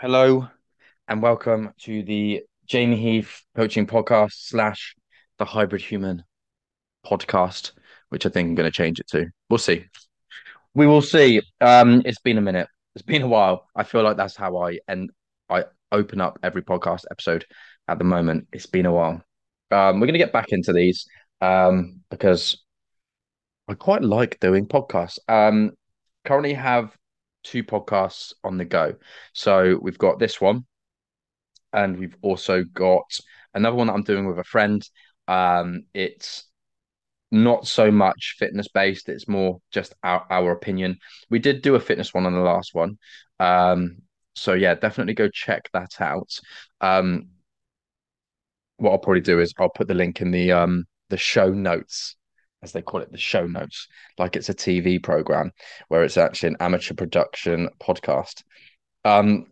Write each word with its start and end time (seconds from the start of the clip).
Hello 0.00 0.46
and 1.08 1.20
welcome 1.20 1.72
to 1.80 2.04
the 2.04 2.44
Jamie 2.66 2.94
Heath 2.94 3.42
coaching 3.56 3.84
podcast 3.84 4.30
slash 4.32 4.94
the 5.38 5.44
hybrid 5.44 5.82
human 5.82 6.22
podcast, 7.04 7.72
which 8.10 8.24
I 8.24 8.28
think 8.28 8.46
I'm 8.46 8.54
going 8.54 8.70
to 8.70 8.76
change 8.76 9.00
it 9.00 9.08
to. 9.08 9.26
We'll 9.50 9.58
see. 9.58 9.86
We 10.72 10.86
will 10.86 11.02
see. 11.02 11.42
Um, 11.60 12.02
it's 12.04 12.20
been 12.20 12.38
a 12.38 12.40
minute. 12.40 12.68
It's 12.94 13.02
been 13.02 13.22
a 13.22 13.26
while. 13.26 13.66
I 13.74 13.82
feel 13.82 14.04
like 14.04 14.16
that's 14.16 14.36
how 14.36 14.58
I 14.58 14.78
and 14.86 15.10
I 15.50 15.64
open 15.90 16.20
up 16.20 16.38
every 16.44 16.62
podcast 16.62 17.02
episode 17.10 17.44
at 17.88 17.98
the 17.98 18.04
moment. 18.04 18.46
It's 18.52 18.66
been 18.66 18.86
a 18.86 18.92
while. 18.92 19.20
Um, 19.72 19.98
we're 19.98 20.06
going 20.06 20.12
to 20.12 20.18
get 20.18 20.32
back 20.32 20.52
into 20.52 20.72
these 20.72 21.08
um, 21.40 22.02
because 22.08 22.56
I 23.66 23.74
quite 23.74 24.04
like 24.04 24.38
doing 24.38 24.68
podcasts. 24.68 25.18
Um, 25.28 25.72
currently 26.24 26.54
have 26.54 26.96
two 27.42 27.64
podcasts 27.64 28.32
on 28.44 28.58
the 28.58 28.64
go. 28.64 28.94
So 29.32 29.78
we've 29.80 29.98
got 29.98 30.18
this 30.18 30.40
one, 30.40 30.66
and 31.72 31.98
we've 31.98 32.16
also 32.22 32.64
got 32.64 33.18
another 33.54 33.76
one 33.76 33.88
that 33.88 33.94
I'm 33.94 34.02
doing 34.02 34.26
with 34.26 34.38
a 34.38 34.44
friend. 34.44 34.86
Um, 35.26 35.82
it's 35.94 36.44
not 37.30 37.66
so 37.66 37.90
much 37.90 38.36
fitness 38.38 38.68
based; 38.68 39.08
it's 39.08 39.28
more 39.28 39.60
just 39.70 39.94
our, 40.02 40.26
our 40.30 40.52
opinion. 40.52 40.98
We 41.30 41.38
did 41.38 41.62
do 41.62 41.74
a 41.74 41.80
fitness 41.80 42.14
one 42.14 42.26
on 42.26 42.32
the 42.34 42.40
last 42.40 42.74
one, 42.74 42.98
um, 43.38 43.98
so 44.34 44.54
yeah, 44.54 44.74
definitely 44.74 45.14
go 45.14 45.28
check 45.28 45.68
that 45.72 46.00
out. 46.00 46.30
Um, 46.80 47.28
what 48.78 48.92
I'll 48.92 48.98
probably 48.98 49.20
do 49.20 49.40
is 49.40 49.52
I'll 49.58 49.68
put 49.68 49.88
the 49.88 49.94
link 49.94 50.20
in 50.20 50.30
the 50.30 50.52
um 50.52 50.86
the 51.10 51.16
show 51.16 51.50
notes 51.50 52.16
as 52.62 52.72
they 52.72 52.82
call 52.82 53.00
it, 53.00 53.12
the 53.12 53.18
show 53.18 53.46
notes, 53.46 53.88
like 54.18 54.36
it's 54.36 54.48
a 54.48 54.54
TV 54.54 55.02
program 55.02 55.52
where 55.88 56.04
it's 56.04 56.16
actually 56.16 56.50
an 56.50 56.56
amateur 56.60 56.94
production 56.94 57.68
podcast. 57.80 58.42
Um, 59.04 59.46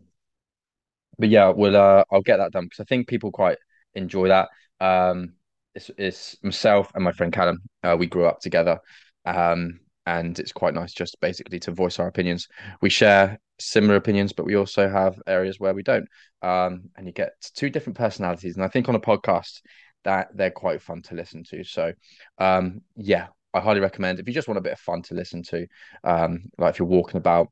but 1.17 1.29
yeah, 1.29 1.49
we'll 1.49 1.75
uh, 1.77 2.03
I'll 2.11 2.21
get 2.21 2.37
that 2.37 2.51
done 2.51 2.65
because 2.65 2.79
I 2.79 2.85
think 2.85 3.07
people 3.07 3.31
quite 3.31 3.57
enjoy 3.95 4.27
that. 4.27 4.49
Um, 4.79 5.33
it's, 5.73 5.91
it's 5.97 6.37
myself 6.43 6.91
and 6.95 7.03
my 7.03 7.11
friend 7.11 7.33
Callum. 7.33 7.59
Uh, 7.83 7.95
we 7.97 8.07
grew 8.07 8.25
up 8.25 8.39
together, 8.39 8.79
um, 9.25 9.79
and 10.05 10.37
it's 10.39 10.51
quite 10.51 10.73
nice 10.73 10.93
just 10.93 11.19
basically 11.21 11.59
to 11.61 11.71
voice 11.71 11.99
our 11.99 12.07
opinions. 12.07 12.47
We 12.81 12.89
share 12.89 13.39
similar 13.59 13.95
opinions, 13.95 14.33
but 14.33 14.45
we 14.45 14.55
also 14.55 14.89
have 14.89 15.19
areas 15.27 15.59
where 15.59 15.73
we 15.73 15.83
don't. 15.83 16.07
Um, 16.41 16.89
and 16.95 17.07
you 17.07 17.13
get 17.13 17.33
two 17.55 17.69
different 17.69 17.97
personalities. 17.97 18.55
And 18.55 18.63
I 18.63 18.67
think 18.67 18.89
on 18.89 18.95
a 18.95 18.99
podcast, 18.99 19.61
that 20.03 20.29
they're 20.35 20.51
quite 20.51 20.81
fun 20.81 21.01
to 21.03 21.15
listen 21.15 21.43
to. 21.45 21.63
So, 21.63 21.93
um, 22.37 22.81
yeah, 22.95 23.27
I 23.53 23.59
highly 23.59 23.79
recommend 23.79 24.19
if 24.19 24.27
you 24.27 24.33
just 24.33 24.47
want 24.47 24.57
a 24.57 24.61
bit 24.61 24.73
of 24.73 24.79
fun 24.79 25.01
to 25.03 25.13
listen 25.13 25.43
to, 25.43 25.67
um, 26.03 26.43
like 26.57 26.75
if 26.75 26.79
you're 26.79 26.87
walking 26.87 27.17
about 27.17 27.47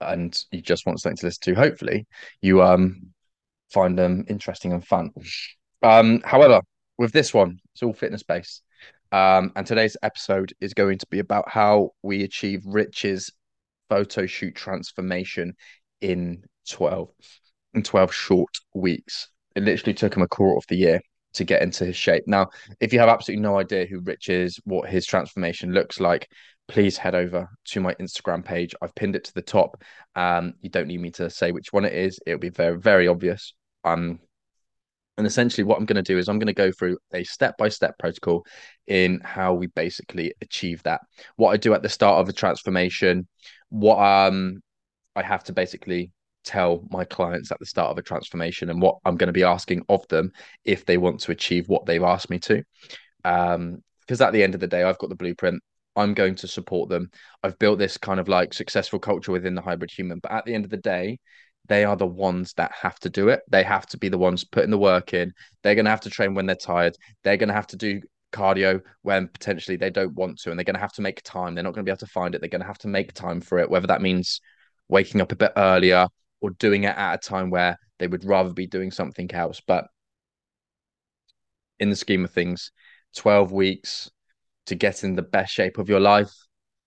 and 0.00 0.38
you 0.50 0.60
just 0.60 0.86
want 0.86 1.00
something 1.00 1.16
to 1.16 1.26
listen 1.26 1.54
to, 1.54 1.60
hopefully 1.60 2.06
you 2.42 2.62
um 2.62 3.12
find 3.70 3.98
them 3.98 4.24
interesting 4.28 4.72
and 4.72 4.86
fun. 4.86 5.10
Um, 5.82 6.20
however, 6.24 6.60
with 6.98 7.12
this 7.12 7.34
one, 7.34 7.58
it's 7.74 7.82
all 7.82 7.92
fitness 7.92 8.22
based. 8.22 8.62
Um, 9.12 9.52
and 9.56 9.66
today's 9.66 9.96
episode 10.02 10.52
is 10.60 10.74
going 10.74 10.98
to 10.98 11.06
be 11.10 11.20
about 11.20 11.48
how 11.48 11.90
we 12.02 12.24
achieve 12.24 12.62
Rich's 12.66 13.30
photo 13.88 14.26
shoot 14.26 14.54
transformation 14.54 15.54
in 16.00 16.42
12 16.68 17.08
in 17.74 17.82
12 17.82 18.12
short 18.12 18.58
weeks. 18.74 19.28
It 19.56 19.64
literally 19.64 19.94
took 19.94 20.14
him 20.14 20.22
a 20.22 20.28
quarter 20.28 20.58
of 20.58 20.64
the 20.68 20.76
year 20.76 21.00
to 21.34 21.44
get 21.44 21.62
into 21.62 21.84
his 21.84 21.96
shape. 21.96 22.24
Now, 22.26 22.48
if 22.78 22.92
you 22.92 23.00
have 23.00 23.08
absolutely 23.08 23.42
no 23.42 23.58
idea 23.58 23.86
who 23.86 24.00
Rich 24.00 24.28
is, 24.28 24.60
what 24.64 24.88
his 24.88 25.06
transformation 25.06 25.72
looks 25.72 25.98
like, 25.98 26.28
please 26.68 26.96
head 26.96 27.14
over 27.14 27.48
to 27.66 27.80
my 27.80 27.94
Instagram 27.94 28.44
page. 28.44 28.74
I've 28.82 28.94
pinned 28.94 29.16
it 29.16 29.24
to 29.24 29.34
the 29.34 29.42
top. 29.42 29.82
Um, 30.14 30.54
you 30.60 30.70
don't 30.70 30.88
need 30.88 31.00
me 31.00 31.10
to 31.12 31.30
say 31.30 31.52
which 31.52 31.72
one 31.72 31.84
it 31.84 31.92
is. 31.92 32.20
It'll 32.26 32.38
be 32.38 32.50
very, 32.50 32.78
very 32.78 33.08
obvious. 33.08 33.54
Um, 33.84 34.20
and 35.18 35.26
essentially, 35.26 35.64
what 35.64 35.78
I'm 35.78 35.86
going 35.86 35.96
to 35.96 36.02
do 36.02 36.18
is 36.18 36.28
I'm 36.28 36.38
going 36.38 36.46
to 36.48 36.52
go 36.52 36.70
through 36.70 36.98
a 37.14 37.24
step 37.24 37.56
by 37.56 37.70
step 37.70 37.98
protocol 37.98 38.44
in 38.86 39.20
how 39.24 39.54
we 39.54 39.68
basically 39.68 40.34
achieve 40.42 40.82
that. 40.82 41.00
What 41.36 41.52
I 41.52 41.56
do 41.56 41.72
at 41.72 41.82
the 41.82 41.88
start 41.88 42.20
of 42.20 42.26
the 42.26 42.34
transformation, 42.34 43.26
what 43.70 43.98
um 43.98 44.60
I 45.14 45.22
have 45.22 45.44
to 45.44 45.54
basically 45.54 46.10
tell 46.46 46.86
my 46.90 47.04
clients 47.04 47.50
at 47.52 47.58
the 47.58 47.66
start 47.66 47.90
of 47.90 47.98
a 47.98 48.02
transformation 48.02 48.70
and 48.70 48.80
what 48.80 48.96
I'm 49.04 49.16
going 49.16 49.28
to 49.28 49.32
be 49.32 49.44
asking 49.44 49.84
of 49.88 50.06
them 50.08 50.32
if 50.64 50.86
they 50.86 50.96
want 50.96 51.20
to 51.20 51.32
achieve 51.32 51.68
what 51.68 51.84
they've 51.84 52.02
asked 52.02 52.30
me 52.30 52.38
to. 52.40 52.62
Um, 53.24 53.82
because 54.00 54.20
at 54.20 54.32
the 54.32 54.42
end 54.42 54.54
of 54.54 54.60
the 54.60 54.68
day, 54.68 54.84
I've 54.84 54.98
got 54.98 55.10
the 55.10 55.16
blueprint. 55.16 55.60
I'm 55.96 56.14
going 56.14 56.36
to 56.36 56.48
support 56.48 56.88
them. 56.88 57.10
I've 57.42 57.58
built 57.58 57.78
this 57.78 57.96
kind 57.98 58.20
of 58.20 58.28
like 58.28 58.54
successful 58.54 59.00
culture 59.00 59.32
within 59.32 59.56
the 59.56 59.62
hybrid 59.62 59.90
human. 59.90 60.20
But 60.20 60.30
at 60.32 60.44
the 60.44 60.54
end 60.54 60.64
of 60.64 60.70
the 60.70 60.76
day, 60.76 61.18
they 61.66 61.84
are 61.84 61.96
the 61.96 62.06
ones 62.06 62.52
that 62.54 62.70
have 62.72 63.00
to 63.00 63.10
do 63.10 63.28
it. 63.28 63.40
They 63.50 63.64
have 63.64 63.86
to 63.86 63.98
be 63.98 64.08
the 64.08 64.18
ones 64.18 64.44
putting 64.44 64.70
the 64.70 64.78
work 64.78 65.12
in. 65.12 65.32
They're 65.62 65.74
going 65.74 65.86
to 65.86 65.90
have 65.90 66.02
to 66.02 66.10
train 66.10 66.34
when 66.34 66.46
they're 66.46 66.54
tired. 66.54 66.96
They're 67.24 67.36
going 67.36 67.48
to 67.48 67.54
have 67.54 67.66
to 67.68 67.76
do 67.76 68.00
cardio 68.32 68.80
when 69.02 69.28
potentially 69.28 69.76
they 69.76 69.90
don't 69.90 70.14
want 70.14 70.38
to, 70.40 70.50
and 70.50 70.58
they're 70.58 70.64
going 70.64 70.74
to 70.74 70.80
have 70.80 70.92
to 70.92 71.02
make 71.02 71.22
time. 71.22 71.54
They're 71.54 71.64
not 71.64 71.74
going 71.74 71.84
to 71.84 71.88
be 71.88 71.92
able 71.92 71.98
to 71.98 72.06
find 72.06 72.34
it. 72.34 72.40
They're 72.40 72.50
going 72.50 72.60
to 72.60 72.66
have 72.66 72.78
to 72.78 72.88
make 72.88 73.12
time 73.12 73.40
for 73.40 73.58
it, 73.58 73.70
whether 73.70 73.86
that 73.88 74.02
means 74.02 74.40
waking 74.88 75.20
up 75.20 75.32
a 75.32 75.36
bit 75.36 75.52
earlier, 75.56 76.06
or 76.46 76.50
doing 76.50 76.84
it 76.84 76.96
at 76.96 77.14
a 77.14 77.18
time 77.18 77.50
where 77.50 77.76
they 77.98 78.06
would 78.06 78.24
rather 78.24 78.52
be 78.52 78.66
doing 78.68 78.92
something 78.92 79.32
else. 79.32 79.60
But 79.66 79.88
in 81.80 81.90
the 81.90 81.96
scheme 81.96 82.24
of 82.24 82.30
things, 82.30 82.70
12 83.16 83.50
weeks 83.50 84.10
to 84.66 84.76
get 84.76 85.02
in 85.02 85.16
the 85.16 85.22
best 85.22 85.52
shape 85.52 85.78
of 85.78 85.88
your 85.88 86.00
life, 86.00 86.32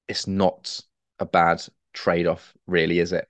it's 0.07 0.27
not 0.27 0.79
a 1.19 1.25
bad 1.25 1.61
trade 1.93 2.25
off, 2.25 2.53
really, 2.67 2.99
is 2.99 3.11
it? 3.11 3.27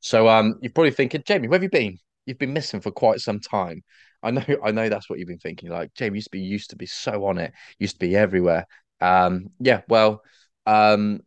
So 0.00 0.28
um, 0.28 0.58
you're 0.62 0.72
probably 0.72 0.92
thinking, 0.92 1.22
Jamie, 1.26 1.48
where 1.48 1.56
have 1.56 1.62
you 1.62 1.68
been? 1.70 1.98
You've 2.24 2.38
been 2.38 2.54
missing 2.54 2.80
for 2.80 2.90
quite 2.90 3.20
some 3.20 3.38
time. 3.40 3.84
I 4.22 4.30
know, 4.30 4.44
I 4.64 4.70
know 4.70 4.88
that's 4.88 5.10
what 5.10 5.18
you've 5.18 5.28
been 5.28 5.38
thinking. 5.38 5.68
Like 5.68 5.92
Jamie 5.94 6.16
used 6.16 6.28
to 6.28 6.30
be 6.30 6.40
used 6.40 6.70
to 6.70 6.76
be 6.76 6.86
so 6.86 7.26
on 7.26 7.38
it, 7.38 7.52
used 7.78 7.96
to 7.96 8.06
be 8.06 8.16
everywhere. 8.16 8.66
Um, 9.00 9.50
yeah, 9.60 9.82
well, 9.88 10.22
um, 10.64 11.20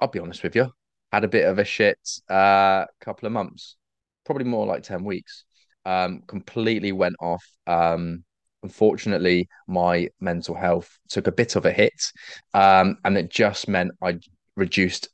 I'll 0.00 0.08
be 0.08 0.20
honest 0.20 0.42
with 0.42 0.56
you 0.56 0.72
had 1.12 1.24
a 1.24 1.28
bit 1.28 1.46
of 1.46 1.58
a 1.58 1.64
shit 1.64 1.98
uh, 2.28 2.84
couple 3.00 3.26
of 3.26 3.32
months, 3.32 3.76
probably 4.24 4.44
more 4.44 4.66
like 4.66 4.82
10 4.82 5.04
weeks. 5.04 5.44
Um, 5.84 6.22
completely 6.26 6.92
went 6.92 7.16
off. 7.20 7.44
Um, 7.66 8.24
unfortunately, 8.62 9.48
my 9.66 10.08
mental 10.20 10.54
health 10.54 10.98
took 11.08 11.26
a 11.26 11.32
bit 11.32 11.56
of 11.56 11.64
a 11.64 11.72
hit. 11.72 12.12
Um, 12.52 12.98
and 13.04 13.16
it 13.16 13.30
just 13.30 13.68
meant 13.68 13.92
I 14.02 14.18
reduced 14.56 15.08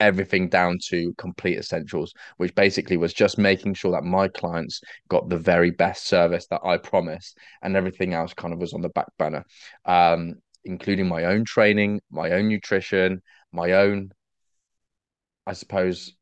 everything 0.00 0.48
down 0.48 0.78
to 0.88 1.14
complete 1.16 1.58
essentials, 1.58 2.12
which 2.36 2.54
basically 2.54 2.96
was 2.96 3.14
just 3.14 3.38
making 3.38 3.74
sure 3.74 3.92
that 3.92 4.04
my 4.04 4.28
clients 4.28 4.80
got 5.08 5.28
the 5.28 5.38
very 5.38 5.70
best 5.70 6.06
service 6.06 6.46
that 6.48 6.60
I 6.64 6.78
promised, 6.78 7.38
and 7.62 7.76
everything 7.76 8.12
else 8.12 8.34
kind 8.34 8.52
of 8.52 8.60
was 8.60 8.74
on 8.74 8.82
the 8.82 8.88
back 8.90 9.08
burner, 9.18 9.44
um, 9.84 10.34
including 10.64 11.08
my 11.08 11.24
own 11.24 11.44
training, 11.44 12.00
my 12.10 12.32
own 12.32 12.48
nutrition, 12.48 13.22
my 13.52 13.72
own 13.72 14.10
I 15.46 15.52
suppose, 15.52 16.14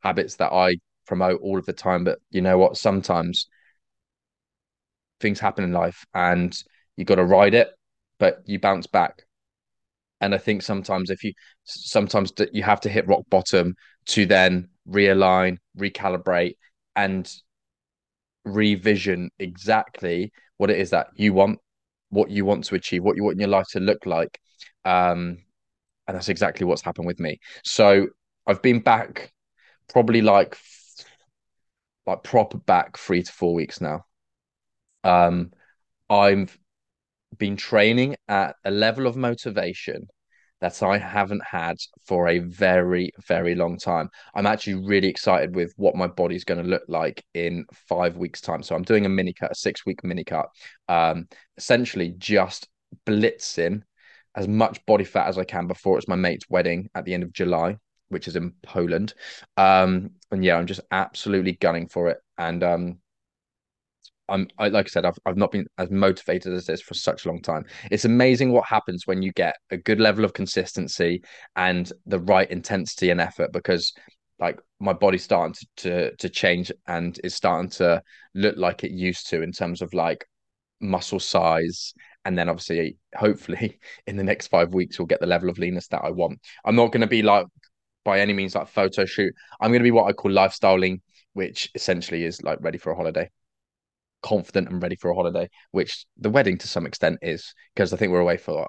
habits 0.00 0.36
that 0.36 0.52
I 0.52 0.76
promote 1.06 1.40
all 1.42 1.58
of 1.58 1.66
the 1.66 1.72
time. 1.72 2.04
But 2.04 2.18
you 2.30 2.42
know 2.42 2.58
what? 2.58 2.76
Sometimes 2.76 3.46
things 5.20 5.40
happen 5.40 5.64
in 5.64 5.72
life 5.72 6.04
and 6.14 6.56
you 6.96 7.04
got 7.04 7.16
to 7.16 7.24
ride 7.24 7.54
it, 7.54 7.70
but 8.18 8.42
you 8.44 8.58
bounce 8.58 8.86
back. 8.86 9.22
And 10.20 10.34
I 10.34 10.38
think 10.38 10.62
sometimes 10.62 11.10
if 11.10 11.24
you 11.24 11.32
sometimes 11.64 12.32
you 12.52 12.62
have 12.62 12.80
to 12.82 12.88
hit 12.88 13.08
rock 13.08 13.24
bottom 13.28 13.74
to 14.06 14.26
then 14.26 14.68
realign, 14.88 15.56
recalibrate, 15.76 16.54
and 16.94 17.28
revision 18.44 19.30
exactly 19.38 20.32
what 20.56 20.70
it 20.70 20.78
is 20.78 20.90
that 20.90 21.08
you 21.16 21.32
want, 21.32 21.58
what 22.10 22.30
you 22.30 22.44
want 22.44 22.64
to 22.64 22.74
achieve, 22.74 23.02
what 23.02 23.16
you 23.16 23.24
want 23.24 23.38
your 23.38 23.48
life 23.48 23.66
to 23.72 23.80
look 23.80 24.06
like. 24.06 24.38
Um, 24.84 25.38
and 26.06 26.16
that's 26.16 26.28
exactly 26.28 26.66
what's 26.66 26.82
happened 26.82 27.06
with 27.06 27.18
me. 27.20 27.38
So 27.64 28.08
I've 28.46 28.62
been 28.62 28.80
back 28.80 29.32
probably 29.88 30.22
like 30.22 30.56
like 32.06 32.22
proper 32.24 32.58
back 32.58 32.98
three 32.98 33.22
to 33.22 33.32
four 33.32 33.54
weeks 33.54 33.80
now. 33.80 34.04
Um, 35.04 35.52
I've 36.10 36.56
been 37.38 37.56
training 37.56 38.16
at 38.28 38.56
a 38.64 38.70
level 38.70 39.06
of 39.06 39.16
motivation 39.16 40.08
that 40.60 40.82
I 40.82 40.98
haven't 40.98 41.42
had 41.44 41.76
for 42.06 42.28
a 42.28 42.38
very, 42.38 43.10
very 43.26 43.54
long 43.54 43.78
time. 43.78 44.08
I'm 44.34 44.46
actually 44.46 44.74
really 44.86 45.08
excited 45.08 45.56
with 45.56 45.72
what 45.76 45.96
my 45.96 46.06
body's 46.06 46.44
going 46.44 46.62
to 46.62 46.68
look 46.68 46.84
like 46.86 47.24
in 47.34 47.66
five 47.88 48.16
weeks' 48.16 48.40
time. 48.40 48.62
So 48.62 48.76
I'm 48.76 48.84
doing 48.84 49.04
a 49.04 49.08
mini 49.08 49.32
cut, 49.32 49.50
a 49.50 49.56
six 49.56 49.84
week 49.84 50.04
mini 50.04 50.22
cut, 50.22 50.46
um, 50.88 51.26
essentially 51.56 52.14
just 52.16 52.68
blitzing 53.06 53.82
as 54.36 54.46
much 54.46 54.84
body 54.86 55.04
fat 55.04 55.26
as 55.26 55.36
I 55.36 55.44
can 55.44 55.66
before 55.66 55.98
it's 55.98 56.08
my 56.08 56.16
mate's 56.16 56.48
wedding 56.48 56.88
at 56.94 57.04
the 57.04 57.14
end 57.14 57.22
of 57.24 57.32
July 57.32 57.76
which 58.12 58.28
is 58.28 58.36
in 58.36 58.52
Poland. 58.62 59.14
Um, 59.56 60.12
and 60.30 60.44
yeah, 60.44 60.56
I'm 60.56 60.66
just 60.66 60.80
absolutely 60.90 61.52
gunning 61.52 61.88
for 61.88 62.08
it. 62.08 62.18
And 62.38 62.62
um, 62.62 62.98
I'm 64.28 64.48
I, 64.58 64.68
like 64.68 64.86
I 64.86 64.88
said, 64.88 65.04
I've 65.04 65.18
I've 65.26 65.36
not 65.36 65.52
been 65.52 65.66
as 65.78 65.90
motivated 65.90 66.52
as 66.54 66.66
this 66.66 66.80
for 66.80 66.94
such 66.94 67.24
a 67.24 67.28
long 67.28 67.42
time. 67.42 67.64
It's 67.90 68.04
amazing 68.04 68.52
what 68.52 68.66
happens 68.66 69.06
when 69.06 69.22
you 69.22 69.32
get 69.32 69.56
a 69.70 69.76
good 69.76 70.00
level 70.00 70.24
of 70.24 70.32
consistency 70.32 71.22
and 71.56 71.92
the 72.06 72.20
right 72.20 72.50
intensity 72.50 73.10
and 73.10 73.20
effort 73.20 73.52
because 73.52 73.92
like 74.38 74.58
my 74.80 74.92
body's 74.92 75.22
starting 75.22 75.54
to, 75.54 75.66
to 75.76 76.16
to 76.16 76.28
change 76.28 76.72
and 76.86 77.18
is 77.24 77.34
starting 77.34 77.70
to 77.70 78.02
look 78.34 78.56
like 78.56 78.84
it 78.84 78.90
used 78.90 79.28
to 79.28 79.42
in 79.42 79.52
terms 79.52 79.82
of 79.82 79.92
like 79.92 80.24
muscle 80.80 81.20
size 81.20 81.94
and 82.24 82.36
then 82.36 82.48
obviously 82.48 82.96
hopefully 83.14 83.78
in 84.06 84.16
the 84.16 84.24
next 84.24 84.48
five 84.48 84.74
weeks 84.74 84.98
we'll 84.98 85.06
get 85.06 85.20
the 85.20 85.26
level 85.26 85.48
of 85.48 85.58
leanness 85.58 85.88
that 85.88 86.04
I 86.04 86.10
want. 86.10 86.40
I'm 86.64 86.76
not 86.76 86.92
going 86.92 87.02
to 87.02 87.06
be 87.06 87.22
like 87.22 87.46
by 88.04 88.20
any 88.20 88.32
means 88.32 88.54
like 88.54 88.68
photo 88.68 89.04
shoot. 89.04 89.34
I'm 89.60 89.70
going 89.70 89.80
to 89.80 89.84
be 89.84 89.90
what 89.90 90.08
I 90.08 90.12
call 90.12 90.30
lifestyle 90.30 90.78
lean, 90.78 91.00
which 91.32 91.70
essentially 91.74 92.24
is 92.24 92.42
like 92.42 92.58
ready 92.60 92.78
for 92.78 92.92
a 92.92 92.96
holiday, 92.96 93.30
confident 94.22 94.68
and 94.68 94.82
ready 94.82 94.96
for 94.96 95.10
a 95.10 95.14
holiday, 95.14 95.48
which 95.70 96.06
the 96.18 96.30
wedding 96.30 96.58
to 96.58 96.68
some 96.68 96.86
extent 96.86 97.18
is 97.22 97.54
because 97.74 97.92
I 97.92 97.96
think 97.96 98.12
we're 98.12 98.20
away 98.20 98.36
for 98.36 98.60
what, 98.60 98.68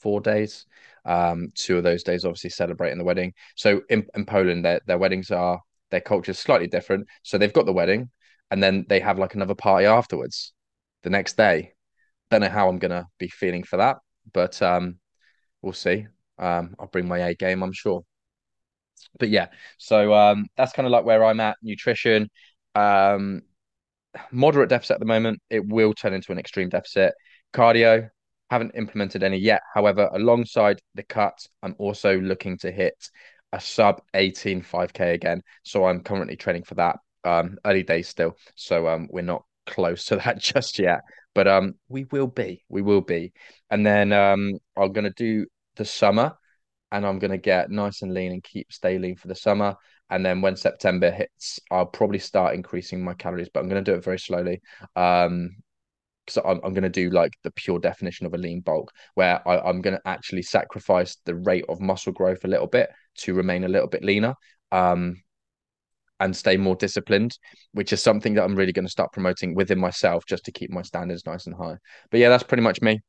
four 0.00 0.20
days. 0.20 0.66
Um, 1.04 1.48
two 1.54 1.78
of 1.78 1.84
those 1.84 2.02
days 2.02 2.24
obviously 2.24 2.50
celebrating 2.50 2.98
the 2.98 3.04
wedding. 3.04 3.32
So 3.54 3.82
in, 3.88 4.06
in 4.14 4.26
Poland, 4.26 4.64
their 4.64 4.80
their 4.86 4.98
weddings 4.98 5.30
are 5.30 5.60
their 5.90 6.00
culture 6.00 6.32
is 6.32 6.38
slightly 6.38 6.66
different. 6.66 7.06
So 7.22 7.38
they've 7.38 7.52
got 7.52 7.66
the 7.66 7.72
wedding, 7.72 8.10
and 8.50 8.62
then 8.62 8.86
they 8.88 9.00
have 9.00 9.18
like 9.18 9.34
another 9.34 9.54
party 9.54 9.86
afterwards, 9.86 10.52
the 11.02 11.10
next 11.10 11.36
day. 11.36 11.72
Don't 12.30 12.40
know 12.40 12.48
how 12.48 12.68
I'm 12.68 12.78
gonna 12.78 13.06
be 13.18 13.28
feeling 13.28 13.62
for 13.62 13.76
that, 13.76 13.98
but 14.32 14.60
um, 14.62 14.98
we'll 15.62 15.72
see. 15.72 16.06
Um, 16.38 16.74
I'll 16.78 16.88
bring 16.88 17.08
my 17.08 17.18
A 17.18 17.34
game, 17.34 17.62
I'm 17.62 17.72
sure. 17.72 18.02
But 19.18 19.28
yeah, 19.30 19.48
so 19.78 20.12
um, 20.14 20.46
that's 20.56 20.72
kind 20.72 20.86
of 20.86 20.92
like 20.92 21.04
where 21.04 21.24
I'm 21.24 21.40
at. 21.40 21.56
Nutrition, 21.62 22.30
um, 22.74 23.42
moderate 24.30 24.68
deficit 24.68 24.94
at 24.94 25.00
the 25.00 25.06
moment. 25.06 25.40
It 25.50 25.66
will 25.66 25.94
turn 25.94 26.14
into 26.14 26.32
an 26.32 26.38
extreme 26.38 26.68
deficit. 26.68 27.14
Cardio, 27.52 28.08
haven't 28.50 28.72
implemented 28.74 29.22
any 29.22 29.38
yet. 29.38 29.62
However, 29.74 30.08
alongside 30.12 30.80
the 30.94 31.02
cut, 31.02 31.46
I'm 31.62 31.74
also 31.78 32.18
looking 32.20 32.58
to 32.58 32.70
hit 32.70 32.94
a 33.52 33.60
sub 33.60 34.02
18 34.14 34.62
5k 34.62 35.14
again. 35.14 35.42
So 35.62 35.84
I'm 35.86 36.00
currently 36.00 36.36
training 36.36 36.64
for 36.64 36.74
that. 36.76 36.96
Um, 37.24 37.58
early 37.64 37.82
days 37.82 38.08
still, 38.08 38.36
so 38.54 38.86
um, 38.86 39.08
we're 39.10 39.22
not 39.22 39.44
close 39.66 40.04
to 40.06 40.16
that 40.24 40.38
just 40.38 40.78
yet. 40.78 41.00
But 41.34 41.48
um, 41.48 41.74
we 41.88 42.04
will 42.04 42.28
be, 42.28 42.64
we 42.68 42.82
will 42.82 43.00
be. 43.00 43.32
And 43.70 43.84
then 43.84 44.12
um, 44.12 44.58
I'm 44.76 44.92
gonna 44.92 45.10
do 45.10 45.46
the 45.76 45.84
summer, 45.84 46.36
and 46.92 47.06
I'm 47.06 47.18
gonna 47.18 47.38
get 47.38 47.70
nice 47.70 48.02
and 48.02 48.14
lean 48.14 48.32
and 48.32 48.42
keep 48.42 48.72
stay 48.72 48.98
lean 48.98 49.16
for 49.16 49.28
the 49.28 49.34
summer. 49.34 49.76
And 50.10 50.24
then 50.24 50.40
when 50.40 50.56
September 50.56 51.10
hits, 51.10 51.58
I'll 51.70 51.86
probably 51.86 52.20
start 52.20 52.54
increasing 52.54 53.02
my 53.02 53.14
calories, 53.14 53.48
but 53.52 53.60
I'm 53.60 53.68
gonna 53.68 53.82
do 53.82 53.94
it 53.94 54.04
very 54.04 54.18
slowly. 54.18 54.60
Um, 54.94 55.56
because 56.26 56.42
I'm, 56.44 56.60
I'm 56.64 56.72
going 56.72 56.82
to 56.82 56.88
do 56.88 57.10
like 57.10 57.32
the 57.44 57.52
pure 57.52 57.78
definition 57.78 58.26
of 58.26 58.34
a 58.34 58.38
lean 58.38 58.60
bulk, 58.60 58.90
where 59.14 59.46
I, 59.46 59.58
I'm 59.58 59.80
going 59.80 59.96
to 59.96 60.08
actually 60.08 60.42
sacrifice 60.42 61.16
the 61.24 61.36
rate 61.36 61.64
of 61.68 61.80
muscle 61.80 62.12
growth 62.12 62.44
a 62.44 62.48
little 62.48 62.66
bit 62.66 62.90
to 63.18 63.34
remain 63.34 63.64
a 63.64 63.68
little 63.68 63.88
bit 63.88 64.02
leaner. 64.02 64.34
Um, 64.72 65.22
and 66.18 66.34
stay 66.34 66.56
more 66.56 66.76
disciplined, 66.76 67.38
which 67.72 67.92
is 67.92 68.02
something 68.02 68.34
that 68.34 68.44
I'm 68.44 68.56
really 68.56 68.72
going 68.72 68.86
to 68.86 68.90
start 68.90 69.12
promoting 69.12 69.54
within 69.54 69.78
myself 69.78 70.24
just 70.26 70.44
to 70.46 70.52
keep 70.52 70.70
my 70.70 70.80
standards 70.80 71.26
nice 71.26 71.46
and 71.46 71.54
high. 71.54 71.76
But 72.10 72.20
yeah, 72.20 72.30
that's 72.30 72.42
pretty 72.42 72.62
much 72.62 72.80
me. 72.80 73.00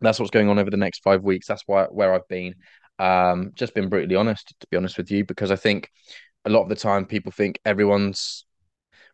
That's 0.00 0.18
what's 0.18 0.32
going 0.32 0.48
on 0.48 0.58
over 0.58 0.70
the 0.70 0.76
next 0.76 1.02
five 1.04 1.22
weeks. 1.22 1.46
That's 1.46 1.62
why 1.66 1.84
where 1.84 2.12
I've 2.12 2.26
been. 2.28 2.54
Um, 2.98 3.52
just 3.54 3.74
been 3.74 3.88
brutally 3.88 4.16
honest, 4.16 4.54
to 4.60 4.66
be 4.70 4.76
honest 4.76 4.96
with 4.96 5.10
you, 5.10 5.24
because 5.24 5.50
I 5.50 5.56
think 5.56 5.90
a 6.44 6.50
lot 6.50 6.62
of 6.62 6.68
the 6.68 6.76
time 6.76 7.06
people 7.06 7.32
think 7.32 7.58
everyone's, 7.64 8.46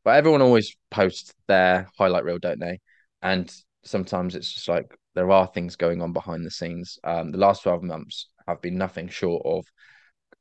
but 0.05 0.17
everyone 0.17 0.43
always 0.43 0.77
posts 0.91 1.35
their 1.49 1.89
highlight 1.99 2.25
reel, 2.25 2.39
don't 2.39 2.61
they? 2.61 2.81
And 3.23 3.53
sometimes 3.85 4.35
it's 4.35 4.53
just 4.53 4.69
like 4.69 4.95
there 5.15 5.31
are 5.31 5.47
things 5.47 5.77
going 5.77 6.03
on 6.03 6.13
behind 6.13 6.45
the 6.47 6.51
scenes. 6.51 6.99
Um, 7.05 7.33
the 7.33 7.39
last 7.39 7.63
12 7.63 7.83
months 7.83 8.29
have 8.47 8.61
been 8.63 8.79
nothing 8.79 9.09
short 9.09 9.43
of 9.45 9.67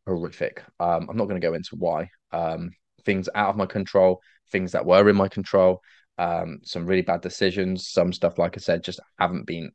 horrific. 0.06 0.63
Um, 0.80 1.07
I'm 1.09 1.18
not 1.18 1.25
going 1.27 1.39
to 1.39 1.47
go 1.47 1.53
into 1.53 1.75
why. 1.75 2.09
Um, 2.31 2.71
things 3.06 3.30
out 3.36 3.50
of 3.50 3.56
my 3.57 3.65
control, 3.65 4.21
things 4.51 4.71
that 4.74 4.86
were 4.86 5.07
in 5.09 5.15
my 5.15 5.27
control, 5.27 5.81
um, 6.18 6.59
some 6.63 6.86
really 6.86 7.01
bad 7.01 7.21
decisions, 7.21 7.88
some 7.89 8.12
stuff, 8.12 8.38
like 8.38 8.57
I 8.57 8.59
said, 8.59 8.83
just 8.83 9.00
haven't 9.18 9.45
been 9.45 9.71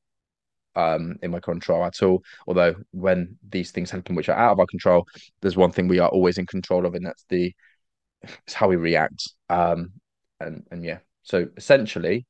um, 0.77 1.17
in 1.23 1.31
my 1.31 1.41
control 1.41 1.85
at 1.85 2.03
all. 2.03 2.23
Although 2.47 2.75
when 2.93 3.37
these 3.49 3.71
things 3.71 3.91
happen, 3.91 4.15
which 4.15 4.29
are 4.29 4.39
out 4.39 4.53
of 4.53 4.61
our 4.61 4.67
control, 4.67 5.07
there's 5.41 5.57
one 5.57 5.73
thing 5.73 5.89
we 5.89 5.99
are 5.99 6.09
always 6.09 6.39
in 6.39 6.47
control 6.47 6.87
of, 6.87 6.95
and 6.95 7.07
that's 7.07 7.25
the 7.29 7.55
it's 8.23 8.55
how 8.55 8.69
we 8.69 8.77
react. 8.77 9.29
Um, 9.49 9.93
and 10.41 10.67
and 10.71 10.85
yeah, 10.85 10.99
so 11.23 11.47
essentially, 11.57 12.27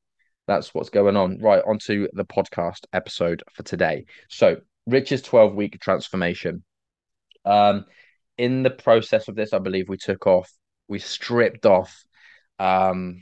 that's 0.47 0.73
what's 0.73 0.89
going 0.89 1.17
on. 1.17 1.39
Right, 1.39 1.63
onto 1.65 2.07
the 2.13 2.25
podcast 2.25 2.85
episode 2.93 3.43
for 3.53 3.63
today. 3.63 4.05
So, 4.29 4.57
Rich's 4.85 5.21
12 5.21 5.55
week 5.55 5.79
transformation. 5.81 6.63
Um, 7.45 7.85
in 8.37 8.63
the 8.63 8.71
process 8.71 9.27
of 9.27 9.35
this, 9.35 9.53
I 9.53 9.59
believe 9.59 9.87
we 9.87 9.97
took 9.97 10.27
off, 10.27 10.51
we 10.87 10.99
stripped 10.99 11.65
off 11.65 12.03
um 12.59 13.21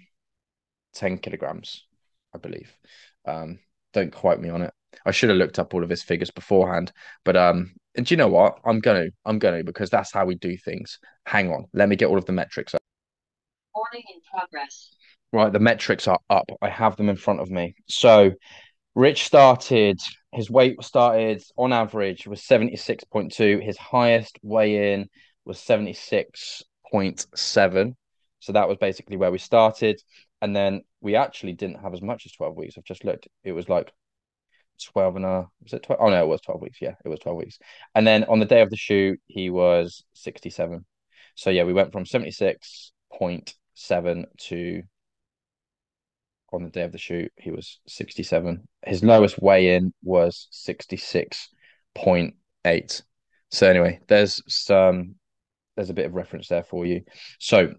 10 0.94 1.18
kilograms, 1.20 1.86
I 2.34 2.38
believe. 2.38 2.72
Um, 3.25 3.60
don't 3.94 4.12
quote 4.12 4.40
me 4.40 4.50
on 4.50 4.64
it. 4.64 4.74
I 5.06 5.12
should 5.12 5.30
have 5.30 5.38
looked 5.38 5.60
up 5.60 5.74
all 5.74 5.84
of 5.84 5.90
his 5.90 6.04
figures 6.04 6.31
beforehand, 6.31 6.92
but 7.24 7.36
um, 7.36 7.74
and 7.95 8.06
do 8.06 8.13
you 8.13 8.18
know 8.18 8.28
what? 8.28 8.60
I'm 8.66 8.80
gonna, 8.80 9.07
I'm 9.25 9.40
gonna 9.40 9.63
because 9.63 9.90
that's 9.90 10.12
how 10.12 10.25
we 10.25 10.36
do 10.36 10.57
things. 10.57 11.00
Hang 11.25 11.51
on, 11.51 11.66
let 11.74 11.90
me 11.90 11.95
get 11.95 12.07
all 12.07 12.18
of 12.18 12.25
the 12.25 12.31
metrics. 12.31 12.75
Warning 13.75 14.04
in 14.13 14.22
progress. 14.31 14.95
Right, 15.31 15.51
the 15.51 15.60
metrics 15.60 16.07
are 16.07 16.19
up. 16.30 16.50
I 16.62 16.69
have 16.69 16.95
them 16.95 17.10
in 17.10 17.16
front 17.16 17.42
of 17.42 17.50
me. 17.50 17.74
So, 17.88 18.34
Rich 18.94 19.25
started, 19.25 20.00
his 20.31 20.51
weight 20.51 20.84
started 20.84 21.42
on 21.57 21.74
average 21.74 22.28
was 22.28 22.42
76.2. 22.42 23.60
His 23.60 23.78
highest 23.78 24.38
weigh 24.44 24.94
in 24.94 25.10
was 25.44 25.57
76.7. 25.57 27.96
So, 28.39 28.51
that 28.51 28.69
was 28.69 28.78
basically 28.78 29.18
where 29.18 29.31
we 29.31 29.39
started. 29.39 30.00
And 30.39 30.56
then 30.56 30.84
we 31.01 31.16
actually 31.16 31.54
didn't 31.54 31.81
have 31.81 31.96
as 31.96 32.04
much 32.04 32.28
as 32.28 32.31
12 32.34 32.56
weeks. 32.56 32.78
I've 32.78 32.84
just 32.84 33.04
looked. 33.04 33.28
It 33.44 33.54
was 33.54 33.68
like 33.68 33.92
12 34.84 35.16
and 35.18 35.25
a, 35.25 35.48
was 35.62 35.74
it 35.74 35.84
12? 35.84 36.02
Oh, 36.02 36.10
no, 36.10 36.24
it 36.24 36.28
was 36.28 36.42
12 36.42 36.62
weeks. 36.62 36.80
Yeah, 36.81 36.96
it 37.04 37.10
was 37.10 37.20
12 37.20 37.38
weeks. 37.38 37.58
And 37.96 38.06
then 38.06 38.24
on 38.25 38.40
the 38.40 38.46
day 38.46 38.62
of 38.62 38.70
the 38.70 38.78
shoot, 38.78 39.20
he 39.28 39.50
was 39.50 40.04
67. 40.14 40.86
So, 41.36 41.50
yeah, 41.50 41.64
we 41.64 41.74
went 41.74 41.92
from 41.92 42.06
76.7 42.06 44.25
to 44.38 44.84
on 46.54 46.64
the 46.64 46.70
day 46.70 46.84
of 46.84 46.92
the 46.92 46.98
shoot, 46.98 47.31
he 47.36 47.52
was 47.52 47.80
67. 47.88 48.68
His 48.86 49.04
lowest 49.04 49.42
weigh 49.42 49.75
in 49.75 49.94
was 50.04 50.48
66.8. 50.52 53.02
So 53.52 53.70
anyway, 53.70 54.00
there's 54.08 54.42
some 54.48 55.16
there's 55.75 55.90
a 55.90 55.94
bit 55.94 56.06
of 56.06 56.14
reference 56.14 56.48
there 56.48 56.64
for 56.64 56.86
you. 56.86 57.02
So 57.40 57.74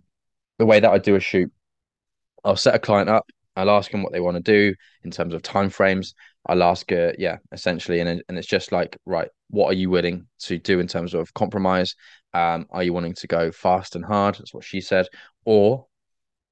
the 0.58 0.67
way 0.67 0.81
that 0.81 0.91
I 0.91 0.99
do 0.99 1.14
a 1.14 1.20
shoot, 1.20 1.52
I'll 2.44 2.56
set 2.56 2.74
a 2.74 2.81
client 2.81 3.08
up. 3.08 3.24
I'll 3.56 3.70
ask 3.70 3.91
them 3.91 4.03
what 4.03 4.13
they 4.13 4.20
want 4.20 4.37
to 4.37 4.43
do 4.43 4.75
in 5.05 5.11
terms 5.11 5.34
of 5.34 5.43
time 5.43 5.70
frames. 5.70 6.15
I'll 6.46 6.63
ask, 6.63 6.91
uh, 6.93 7.13
yeah, 7.19 7.39
essentially, 7.53 8.01
and 8.01 8.23
and 8.29 8.39
it's 8.39 8.46
just 8.46 8.73
like, 8.73 8.99
right, 9.06 9.29
what 9.49 9.70
are 9.70 9.75
you 9.75 9.91
willing 9.91 10.27
to 10.41 10.58
do 10.58 10.81
in 10.81 10.87
terms 10.87 11.15
of 11.15 11.32
compromise? 11.34 11.94
Um, 12.34 12.67
are 12.70 12.82
you 12.82 12.93
wanting 12.93 13.15
to 13.15 13.27
go 13.27 13.53
fast 13.53 13.96
and 13.96 14.05
hard? 14.05 14.37
That's 14.37 14.53
what 14.53 14.65
she 14.65 14.81
said, 14.81 15.06
or 15.44 15.87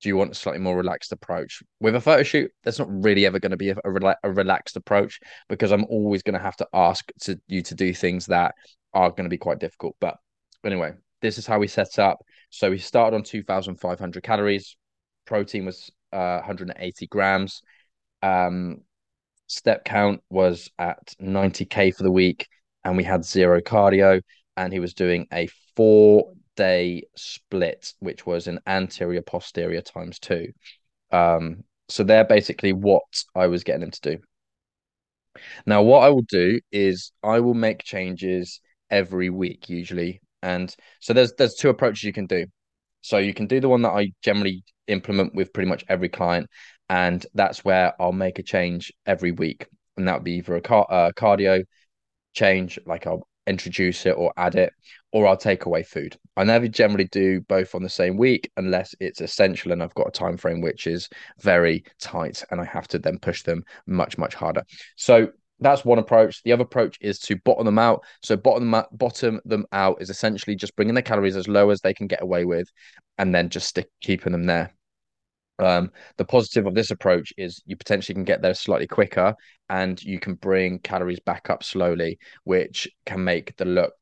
do 0.02 0.08
you 0.08 0.16
want 0.16 0.32
a 0.32 0.34
slightly 0.34 0.60
more 0.60 0.76
relaxed 0.76 1.12
approach 1.12 1.62
with 1.80 1.94
a 1.94 2.00
photo 2.00 2.22
shoot 2.22 2.50
that's 2.64 2.78
not 2.78 2.88
really 2.90 3.24
ever 3.24 3.38
going 3.38 3.52
to 3.52 3.56
be 3.56 3.70
a, 3.70 3.76
a, 3.76 3.88
rela- 3.88 4.16
a 4.24 4.30
relaxed 4.30 4.76
approach 4.76 5.20
because 5.48 5.72
i'm 5.72 5.84
always 5.84 6.22
going 6.22 6.34
to 6.34 6.40
have 6.40 6.56
to 6.56 6.66
ask 6.74 7.10
to 7.20 7.40
you 7.46 7.62
to 7.62 7.74
do 7.74 7.94
things 7.94 8.26
that 8.26 8.54
are 8.92 9.10
going 9.10 9.24
to 9.24 9.30
be 9.30 9.38
quite 9.38 9.60
difficult 9.60 9.94
but 10.00 10.16
anyway 10.64 10.92
this 11.20 11.38
is 11.38 11.46
how 11.46 11.58
we 11.58 11.68
set 11.68 11.98
up 11.98 12.18
so 12.50 12.68
we 12.70 12.78
started 12.78 13.16
on 13.16 13.22
2500 13.22 14.22
calories 14.22 14.76
protein 15.24 15.64
was 15.64 15.90
uh, 16.12 16.36
180 16.38 17.06
grams 17.06 17.62
um, 18.22 18.78
step 19.46 19.84
count 19.84 20.22
was 20.30 20.70
at 20.78 21.14
90k 21.20 21.94
for 21.94 22.02
the 22.02 22.10
week 22.10 22.48
and 22.84 22.96
we 22.96 23.04
had 23.04 23.24
zero 23.24 23.60
cardio 23.60 24.20
and 24.56 24.72
he 24.72 24.80
was 24.80 24.94
doing 24.94 25.26
a 25.32 25.48
four 25.76 26.32
day 26.56 27.04
split, 27.16 27.94
which 28.00 28.26
was 28.26 28.46
an 28.46 28.60
anterior 28.66 29.22
posterior 29.22 29.80
times 29.80 30.18
two. 30.18 30.52
Um, 31.10 31.64
so 31.88 32.04
they're 32.04 32.24
basically 32.24 32.72
what 32.72 33.02
I 33.34 33.46
was 33.46 33.64
getting 33.64 33.82
him 33.82 33.90
to 33.90 34.00
do. 34.00 34.18
Now, 35.66 35.82
what 35.82 36.00
I 36.04 36.10
will 36.10 36.22
do 36.22 36.60
is 36.70 37.12
I 37.22 37.40
will 37.40 37.54
make 37.54 37.82
changes 37.82 38.60
every 38.90 39.30
week 39.30 39.68
usually, 39.68 40.20
and 40.42 40.74
so 41.00 41.12
there's 41.14 41.32
there's 41.38 41.54
two 41.54 41.70
approaches 41.70 42.04
you 42.04 42.12
can 42.12 42.26
do. 42.26 42.46
So 43.02 43.18
you 43.18 43.34
can 43.34 43.46
do 43.46 43.60
the 43.60 43.68
one 43.68 43.82
that 43.82 43.90
I 43.90 44.12
generally 44.22 44.64
implement 44.86 45.34
with 45.34 45.52
pretty 45.52 45.68
much 45.68 45.84
every 45.88 46.08
client, 46.08 46.48
and 46.88 47.24
that's 47.34 47.64
where 47.64 47.94
I'll 48.00 48.12
make 48.12 48.38
a 48.38 48.42
change 48.42 48.92
every 49.06 49.32
week, 49.32 49.66
and 49.96 50.08
that 50.08 50.14
would 50.14 50.24
be 50.24 50.34
either 50.34 50.56
a 50.56 50.60
car- 50.62 50.86
uh, 50.90 51.12
cardio 51.12 51.64
change, 52.34 52.78
like 52.86 53.06
I'll 53.06 53.26
introduce 53.46 54.06
it 54.06 54.12
or 54.16 54.32
add 54.36 54.54
it, 54.54 54.72
or 55.10 55.26
I'll 55.26 55.36
take 55.36 55.66
away 55.66 55.82
food. 55.82 56.16
I 56.36 56.44
never 56.44 56.68
generally 56.68 57.08
do 57.10 57.40
both 57.42 57.74
on 57.74 57.82
the 57.82 57.88
same 57.88 58.16
week 58.16 58.50
unless 58.56 58.94
it's 59.00 59.20
essential 59.20 59.72
and 59.72 59.82
I've 59.82 59.94
got 59.94 60.08
a 60.08 60.12
time 60.12 60.36
frame 60.36 60.60
which 60.60 60.86
is 60.86 61.08
very 61.40 61.84
tight 62.00 62.44
and 62.50 62.60
I 62.60 62.64
have 62.64 62.88
to 62.88 62.98
then 62.98 63.18
push 63.18 63.42
them 63.42 63.64
much, 63.86 64.16
much 64.16 64.34
harder. 64.34 64.62
So 64.96 65.32
that's 65.62 65.84
one 65.84 65.98
approach. 65.98 66.42
The 66.42 66.52
other 66.52 66.64
approach 66.64 66.98
is 67.00 67.18
to 67.20 67.36
bottom 67.36 67.64
them 67.64 67.78
out. 67.78 68.04
So 68.22 68.36
bottom 68.36 68.64
them 68.64 68.74
out, 68.74 68.96
bottom 68.96 69.40
them 69.44 69.66
out 69.72 70.00
is 70.00 70.10
essentially 70.10 70.56
just 70.56 70.76
bringing 70.76 70.94
the 70.94 71.02
calories 71.02 71.36
as 71.36 71.48
low 71.48 71.70
as 71.70 71.80
they 71.80 71.94
can 71.94 72.06
get 72.06 72.22
away 72.22 72.44
with, 72.44 72.68
and 73.18 73.34
then 73.34 73.48
just 73.48 73.68
stick 73.68 73.88
keeping 74.00 74.32
them 74.32 74.44
there. 74.44 74.74
Um, 75.58 75.92
the 76.16 76.24
positive 76.24 76.66
of 76.66 76.74
this 76.74 76.90
approach 76.90 77.32
is 77.36 77.62
you 77.66 77.76
potentially 77.76 78.14
can 78.14 78.24
get 78.24 78.42
there 78.42 78.54
slightly 78.54 78.86
quicker, 78.86 79.34
and 79.68 80.02
you 80.02 80.18
can 80.18 80.34
bring 80.34 80.78
calories 80.80 81.20
back 81.20 81.50
up 81.50 81.62
slowly, 81.62 82.18
which 82.44 82.88
can 83.06 83.22
make 83.22 83.56
the 83.56 83.64
look 83.64 83.92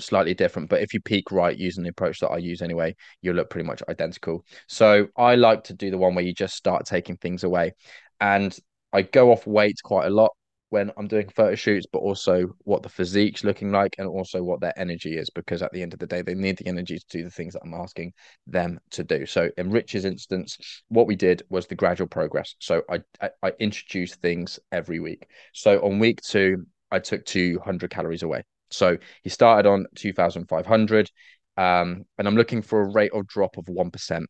slightly 0.00 0.34
different. 0.34 0.68
But 0.68 0.82
if 0.82 0.92
you 0.92 1.00
peak 1.00 1.30
right 1.32 1.56
using 1.56 1.82
the 1.82 1.90
approach 1.90 2.20
that 2.20 2.28
I 2.28 2.38
use 2.38 2.62
anyway, 2.62 2.96
you'll 3.22 3.36
look 3.36 3.50
pretty 3.50 3.66
much 3.66 3.82
identical. 3.88 4.44
So 4.68 5.08
I 5.16 5.36
like 5.36 5.64
to 5.64 5.74
do 5.74 5.90
the 5.90 5.98
one 5.98 6.14
where 6.14 6.24
you 6.24 6.34
just 6.34 6.56
start 6.56 6.86
taking 6.86 7.16
things 7.16 7.44
away. 7.44 7.72
And 8.20 8.56
I 8.92 9.02
go 9.02 9.32
off 9.32 9.46
weight 9.46 9.76
quite 9.82 10.06
a 10.06 10.10
lot 10.10 10.32
when 10.70 10.90
I'm 10.96 11.06
doing 11.06 11.28
photo 11.28 11.54
shoots, 11.54 11.86
but 11.90 12.00
also 12.00 12.48
what 12.64 12.82
the 12.82 12.88
physique's 12.88 13.44
looking 13.44 13.70
like 13.70 13.94
and 13.98 14.08
also 14.08 14.42
what 14.42 14.60
their 14.60 14.76
energy 14.78 15.16
is, 15.16 15.30
because 15.30 15.62
at 15.62 15.72
the 15.72 15.82
end 15.82 15.92
of 15.92 16.00
the 16.00 16.06
day, 16.06 16.22
they 16.22 16.34
need 16.34 16.58
the 16.58 16.66
energy 16.66 16.98
to 16.98 17.06
do 17.08 17.24
the 17.24 17.30
things 17.30 17.54
that 17.54 17.62
I'm 17.64 17.74
asking 17.74 18.12
them 18.46 18.80
to 18.90 19.04
do. 19.04 19.26
So 19.26 19.50
in 19.56 19.70
Rich's 19.70 20.04
instance, 20.04 20.82
what 20.88 21.06
we 21.06 21.16
did 21.16 21.42
was 21.50 21.66
the 21.66 21.76
gradual 21.76 22.08
progress. 22.08 22.54
So 22.58 22.82
I 22.90 23.00
I, 23.20 23.30
I 23.42 23.52
introduced 23.60 24.20
things 24.20 24.58
every 24.72 25.00
week. 25.00 25.26
So 25.52 25.78
on 25.84 25.98
week 25.98 26.20
two, 26.22 26.66
I 26.90 26.98
took 26.98 27.24
200 27.24 27.90
calories 27.90 28.22
away. 28.22 28.42
So 28.70 28.96
he 29.22 29.30
started 29.30 29.68
on 29.68 29.86
2,500. 29.94 31.10
Um, 31.56 32.04
and 32.18 32.28
I'm 32.28 32.36
looking 32.36 32.60
for 32.60 32.82
a 32.82 32.92
rate 32.92 33.12
of 33.14 33.26
drop 33.26 33.56
of 33.56 33.66
1% 33.66 34.26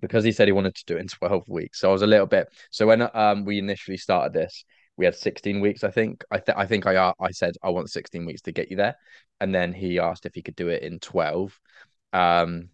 because 0.00 0.24
he 0.24 0.32
said 0.32 0.46
he 0.46 0.52
wanted 0.52 0.74
to 0.76 0.84
do 0.86 0.96
it 0.96 1.00
in 1.00 1.08
12 1.08 1.48
weeks. 1.48 1.80
So 1.80 1.88
I 1.88 1.92
was 1.92 2.02
a 2.02 2.06
little 2.06 2.26
bit. 2.26 2.48
So 2.70 2.86
when 2.86 3.08
um, 3.14 3.44
we 3.44 3.58
initially 3.58 3.96
started 3.96 4.32
this, 4.32 4.64
we 4.98 5.04
had 5.04 5.14
16 5.14 5.60
weeks, 5.60 5.84
I 5.84 5.90
think. 5.90 6.24
I, 6.30 6.38
th- 6.38 6.58
I 6.58 6.66
think 6.66 6.86
I 6.86 6.96
uh, 6.96 7.12
I 7.20 7.30
said 7.30 7.54
I 7.62 7.70
want 7.70 7.90
16 7.90 8.26
weeks 8.26 8.42
to 8.42 8.52
get 8.52 8.70
you 8.70 8.76
there. 8.76 8.96
And 9.40 9.54
then 9.54 9.72
he 9.72 9.98
asked 10.00 10.26
if 10.26 10.34
he 10.34 10.42
could 10.42 10.56
do 10.56 10.68
it 10.68 10.82
in 10.82 10.98
12. 10.98 11.58
Um, 12.12 12.70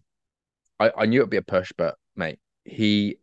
I, 0.79 0.91
I 0.97 1.05
knew 1.05 1.19
it'd 1.19 1.29
be 1.29 1.37
a 1.37 1.43
push, 1.43 1.71
but 1.77 1.95
mate, 2.15 2.39
he 2.65 3.17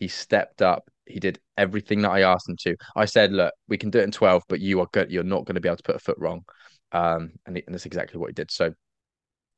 he 0.00 0.08
stepped 0.08 0.62
up. 0.62 0.90
He 1.04 1.20
did 1.20 1.38
everything 1.56 2.02
that 2.02 2.10
I 2.10 2.22
asked 2.22 2.48
him 2.48 2.56
to. 2.62 2.76
I 2.96 3.04
said, 3.04 3.32
look, 3.32 3.54
we 3.68 3.78
can 3.78 3.90
do 3.90 4.00
it 4.00 4.04
in 4.04 4.10
12, 4.10 4.42
but 4.48 4.60
you 4.60 4.80
are 4.80 4.88
good. 4.92 5.10
You're 5.10 5.22
not 5.22 5.44
going 5.44 5.54
to 5.54 5.60
be 5.60 5.68
able 5.68 5.76
to 5.76 5.82
put 5.82 5.96
a 5.96 6.00
foot 6.00 6.18
wrong. 6.18 6.44
Um, 6.92 7.32
and, 7.46 7.56
and 7.56 7.74
that's 7.74 7.86
exactly 7.86 8.18
what 8.18 8.28
he 8.28 8.32
did. 8.32 8.50
So 8.50 8.72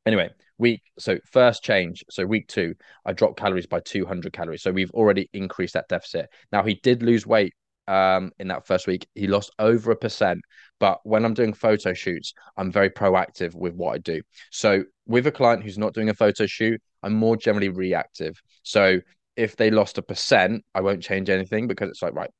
anyway, 0.04 0.30
week 0.58 0.82
so 0.98 1.18
first 1.30 1.62
change. 1.62 2.04
So 2.10 2.26
week 2.26 2.48
two, 2.48 2.74
I 3.04 3.12
dropped 3.12 3.38
calories 3.38 3.66
by 3.66 3.80
200 3.80 4.32
calories. 4.32 4.62
So 4.62 4.72
we've 4.72 4.90
already 4.90 5.30
increased 5.32 5.74
that 5.74 5.88
deficit. 5.88 6.28
Now 6.52 6.64
he 6.64 6.74
did 6.74 7.02
lose 7.02 7.26
weight 7.26 7.54
um, 7.88 8.30
in 8.38 8.48
that 8.48 8.66
first 8.66 8.86
week. 8.86 9.08
He 9.14 9.26
lost 9.26 9.50
over 9.58 9.90
a 9.90 9.96
percent. 9.96 10.40
But 10.78 11.00
when 11.04 11.24
I'm 11.24 11.34
doing 11.34 11.52
photo 11.54 11.92
shoots, 11.94 12.34
I'm 12.56 12.70
very 12.70 12.90
proactive 12.90 13.54
with 13.54 13.74
what 13.74 13.94
I 13.94 13.98
do. 13.98 14.22
So 14.52 14.84
with 15.06 15.26
a 15.26 15.32
client 15.32 15.64
who's 15.64 15.78
not 15.78 15.94
doing 15.94 16.08
a 16.08 16.14
photo 16.14 16.46
shoot, 16.46 16.80
I'm 17.02 17.14
more 17.14 17.36
generally 17.36 17.70
reactive. 17.70 18.40
So 18.62 19.00
if 19.36 19.56
they 19.56 19.70
lost 19.70 19.98
a 19.98 20.02
percent, 20.02 20.64
I 20.74 20.82
won't 20.82 21.02
change 21.02 21.30
anything 21.30 21.66
because 21.66 21.90
it's 21.90 22.02
like, 22.02 22.14
right, 22.14 22.30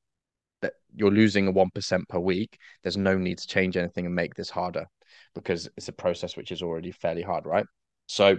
that 0.62 0.74
you're 0.94 1.10
losing 1.10 1.48
a 1.48 1.52
1% 1.52 2.08
per 2.08 2.18
week. 2.18 2.58
There's 2.82 2.96
no 2.96 3.16
need 3.16 3.38
to 3.38 3.46
change 3.46 3.76
anything 3.76 4.06
and 4.06 4.14
make 4.14 4.34
this 4.34 4.50
harder 4.50 4.86
because 5.34 5.68
it's 5.76 5.88
a 5.88 5.92
process 5.92 6.36
which 6.36 6.52
is 6.52 6.62
already 6.62 6.92
fairly 6.92 7.22
hard, 7.22 7.46
right? 7.46 7.66
So, 8.06 8.38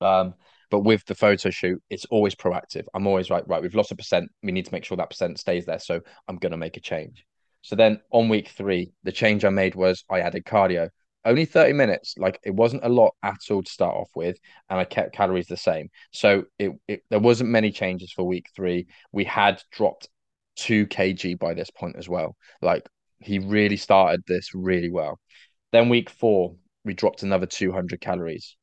um, 0.00 0.34
but 0.72 0.80
with 0.80 1.04
the 1.04 1.14
photo 1.14 1.50
shoot, 1.50 1.82
it's 1.90 2.06
always 2.06 2.34
proactive. 2.34 2.86
I'm 2.94 3.06
always 3.06 3.28
right, 3.28 3.46
right, 3.46 3.60
we've 3.60 3.74
lost 3.74 3.92
a 3.92 3.94
percent. 3.94 4.30
We 4.42 4.52
need 4.52 4.64
to 4.64 4.72
make 4.72 4.86
sure 4.86 4.96
that 4.96 5.10
percent 5.10 5.38
stays 5.38 5.66
there. 5.66 5.78
So 5.78 6.00
I'm 6.26 6.36
going 6.36 6.52
to 6.52 6.56
make 6.56 6.78
a 6.78 6.80
change. 6.80 7.26
So 7.60 7.76
then 7.76 8.00
on 8.10 8.30
week 8.30 8.48
three, 8.48 8.90
the 9.02 9.12
change 9.12 9.44
I 9.44 9.50
made 9.50 9.74
was 9.74 10.02
I 10.10 10.20
added 10.20 10.46
cardio. 10.46 10.88
Only 11.26 11.44
30 11.44 11.74
minutes, 11.74 12.14
like 12.16 12.40
it 12.42 12.54
wasn't 12.54 12.86
a 12.86 12.88
lot 12.88 13.14
at 13.22 13.36
all 13.50 13.62
to 13.62 13.70
start 13.70 13.94
off 13.94 14.08
with, 14.16 14.38
and 14.70 14.80
I 14.80 14.84
kept 14.84 15.14
calories 15.14 15.46
the 15.46 15.58
same. 15.58 15.90
So 16.10 16.44
it, 16.58 16.72
it 16.88 17.02
there 17.10 17.20
wasn't 17.20 17.50
many 17.50 17.70
changes 17.70 18.10
for 18.10 18.24
week 18.24 18.46
three. 18.56 18.86
We 19.12 19.24
had 19.24 19.62
dropped 19.72 20.08
two 20.56 20.86
kg 20.86 21.38
by 21.38 21.52
this 21.52 21.70
point 21.70 21.96
as 21.96 22.08
well. 22.08 22.34
Like 22.62 22.88
he 23.20 23.40
really 23.40 23.76
started 23.76 24.22
this 24.26 24.54
really 24.54 24.90
well. 24.90 25.20
Then 25.70 25.90
week 25.90 26.08
four, 26.08 26.56
we 26.82 26.94
dropped 26.94 27.22
another 27.22 27.46
200 27.46 28.00
calories, 28.00 28.56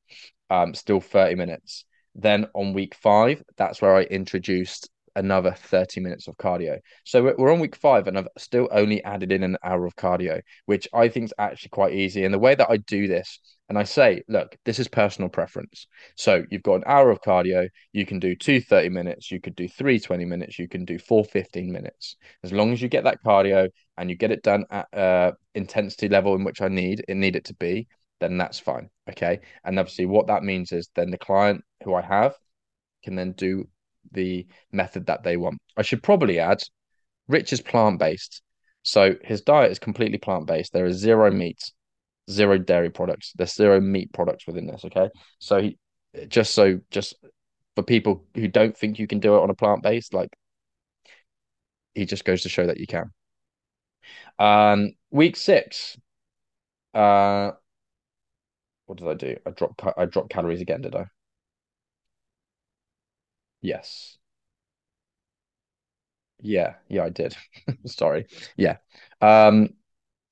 um, 0.49 0.73
still 0.73 0.99
30 0.99 1.35
minutes. 1.35 1.85
Then 2.21 2.47
on 2.53 2.73
week 2.73 2.95
five, 2.95 3.41
that's 3.57 3.81
where 3.81 3.95
I 3.95 4.01
introduced 4.03 4.89
another 5.15 5.51
30 5.51 6.01
minutes 6.01 6.27
of 6.27 6.37
cardio. 6.37 6.79
So 7.05 7.33
we're 7.37 7.51
on 7.51 7.59
week 7.59 7.75
five, 7.75 8.07
and 8.07 8.17
I've 8.17 8.27
still 8.37 8.67
only 8.71 9.03
added 9.03 9.31
in 9.31 9.43
an 9.43 9.57
hour 9.63 9.85
of 9.85 9.95
cardio, 9.95 10.41
which 10.65 10.87
I 10.93 11.07
think 11.07 11.25
is 11.25 11.33
actually 11.37 11.69
quite 11.69 11.93
easy. 11.93 12.25
And 12.25 12.33
the 12.33 12.39
way 12.39 12.55
that 12.55 12.69
I 12.69 12.77
do 12.77 13.07
this, 13.07 13.39
and 13.69 13.77
I 13.77 13.83
say, 13.83 14.23
look, 14.27 14.57
this 14.65 14.79
is 14.79 14.87
personal 14.87 15.29
preference. 15.29 15.87
So 16.15 16.43
you've 16.49 16.63
got 16.63 16.75
an 16.75 16.83
hour 16.87 17.09
of 17.09 17.21
cardio, 17.21 17.69
you 17.93 18.05
can 18.05 18.19
do 18.19 18.35
two 18.35 18.59
30 18.59 18.89
minutes, 18.89 19.31
you 19.31 19.39
could 19.39 19.55
do 19.55 19.67
three 19.67 19.99
20 19.99 20.25
minutes, 20.25 20.59
you 20.59 20.67
can 20.67 20.85
do 20.85 20.99
four 20.99 21.23
15 21.23 21.71
minutes. 21.71 22.17
As 22.43 22.51
long 22.51 22.73
as 22.73 22.81
you 22.81 22.89
get 22.89 23.03
that 23.05 23.23
cardio 23.23 23.69
and 23.97 24.09
you 24.09 24.15
get 24.15 24.31
it 24.31 24.43
done 24.43 24.65
at 24.71 24.93
uh, 24.93 25.31
intensity 25.55 26.09
level 26.09 26.35
in 26.35 26.43
which 26.43 26.61
I 26.61 26.67
need 26.67 27.05
it 27.07 27.15
need 27.15 27.35
it 27.35 27.45
to 27.45 27.55
be, 27.55 27.87
then 28.19 28.37
that's 28.37 28.59
fine. 28.59 28.89
Okay. 29.09 29.39
And 29.63 29.79
obviously 29.79 30.05
what 30.05 30.27
that 30.27 30.43
means 30.43 30.71
is 30.71 30.89
then 30.95 31.11
the 31.11 31.17
client 31.17 31.63
who 31.83 31.93
I 31.93 32.01
have 32.01 32.35
can 33.03 33.15
then 33.15 33.33
do 33.33 33.67
the 34.11 34.47
method 34.71 35.07
that 35.07 35.23
they 35.23 35.37
want. 35.37 35.59
I 35.77 35.81
should 35.81 36.03
probably 36.03 36.39
add 36.39 36.61
Rich 37.27 37.53
is 37.53 37.61
plant 37.61 37.99
based. 37.99 38.41
So 38.81 39.15
his 39.23 39.41
diet 39.41 39.71
is 39.71 39.79
completely 39.79 40.17
plant 40.17 40.47
based. 40.47 40.73
There 40.73 40.85
is 40.85 40.97
zero 40.97 41.31
meat, 41.31 41.61
zero 42.29 42.57
dairy 42.57 42.89
products. 42.89 43.33
There's 43.35 43.53
zero 43.53 43.79
meat 43.79 44.11
products 44.13 44.47
within 44.47 44.67
this. 44.67 44.83
Okay. 44.85 45.09
So 45.39 45.61
he 45.61 45.77
just 46.27 46.53
so 46.53 46.79
just 46.89 47.15
for 47.75 47.83
people 47.83 48.25
who 48.35 48.47
don't 48.47 48.75
think 48.75 48.99
you 48.99 49.07
can 49.07 49.19
do 49.19 49.35
it 49.35 49.41
on 49.41 49.49
a 49.49 49.55
plant 49.55 49.83
based, 49.83 50.13
like 50.13 50.29
he 51.93 52.05
just 52.05 52.25
goes 52.25 52.41
to 52.43 52.49
show 52.49 52.65
that 52.65 52.79
you 52.79 52.87
can. 52.87 53.11
Um, 54.39 54.93
week 55.11 55.35
six. 55.35 55.97
Uh, 56.93 57.51
what 58.89 58.97
did 58.97 59.07
I 59.07 59.13
do? 59.13 59.37
I 59.45 59.51
dropped 59.51 59.81
I 59.97 60.05
dropped 60.05 60.31
calories 60.31 60.61
again, 60.61 60.81
did 60.81 60.95
I? 60.95 61.05
Yes. 63.61 64.17
Yeah, 66.41 66.75
yeah, 66.87 67.03
I 67.03 67.09
did. 67.09 67.35
Sorry. 67.85 68.25
Yeah. 68.55 68.77
Um, 69.21 69.69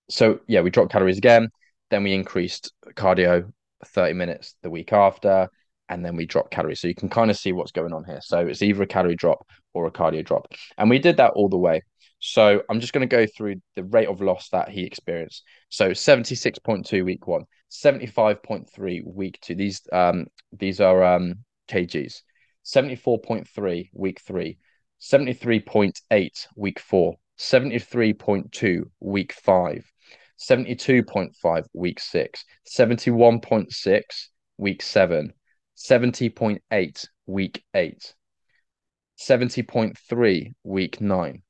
so 0.10 0.42
yeah, 0.48 0.62
we 0.62 0.70
dropped 0.72 0.92
calories 0.94 1.18
again. 1.18 1.50
Then 1.92 2.04
we 2.04 2.14
increased 2.14 2.74
cardio 2.96 3.52
30 3.86 4.14
minutes 4.14 4.56
the 4.64 4.70
week 4.70 4.94
after, 4.94 5.50
and 5.90 6.06
then 6.06 6.16
we 6.16 6.26
dropped 6.26 6.52
calories. 6.52 6.82
So 6.82 6.88
you 6.88 6.96
can 6.96 7.10
kind 7.10 7.32
of 7.32 7.38
see 7.38 7.54
what's 7.54 7.72
going 7.72 7.94
on 7.94 8.06
here. 8.06 8.22
So 8.22 8.40
it's 8.48 8.62
either 8.62 8.84
a 8.84 8.88
calorie 8.88 9.16
drop 9.16 9.48
or 9.74 9.88
a 9.88 9.92
cardio 9.92 10.26
drop. 10.26 10.54
And 10.78 10.90
we 10.90 11.00
did 11.00 11.18
that 11.18 11.34
all 11.34 11.50
the 11.50 11.58
way. 11.58 11.82
So 12.20 12.64
I'm 12.70 12.80
just 12.80 12.94
going 12.94 13.08
to 13.08 13.16
go 13.16 13.28
through 13.28 13.62
the 13.76 13.84
rate 13.84 14.08
of 14.08 14.22
loss 14.22 14.50
that 14.50 14.70
he 14.70 14.84
experienced. 14.84 15.44
So 15.70 15.92
76.2 15.92 17.06
week 17.06 17.28
one, 17.28 17.46
75.3 17.72 19.02
week 19.06 19.40
two. 19.42 19.56
These 19.56 19.82
um 19.92 20.28
these 20.52 20.82
are 20.82 21.04
um 21.04 21.46
kgs. 21.70 22.22
74.3 22.68 23.90
week 23.94 24.20
three, 24.20 24.58
73.8 25.00 26.48
week 26.56 26.80
four, 26.80 27.16
73.2 27.40 28.84
week 29.00 29.34
five, 29.34 29.90
72.5 30.38 31.66
week 31.74 32.00
six, 32.00 32.44
71.6 32.68 34.02
week 34.58 34.82
seven, 34.82 35.34
70.8 35.78 37.08
week 37.26 37.64
eight, 37.74 38.14
70.3 39.18 40.54
week 40.64 41.00
nine, 41.00 41.44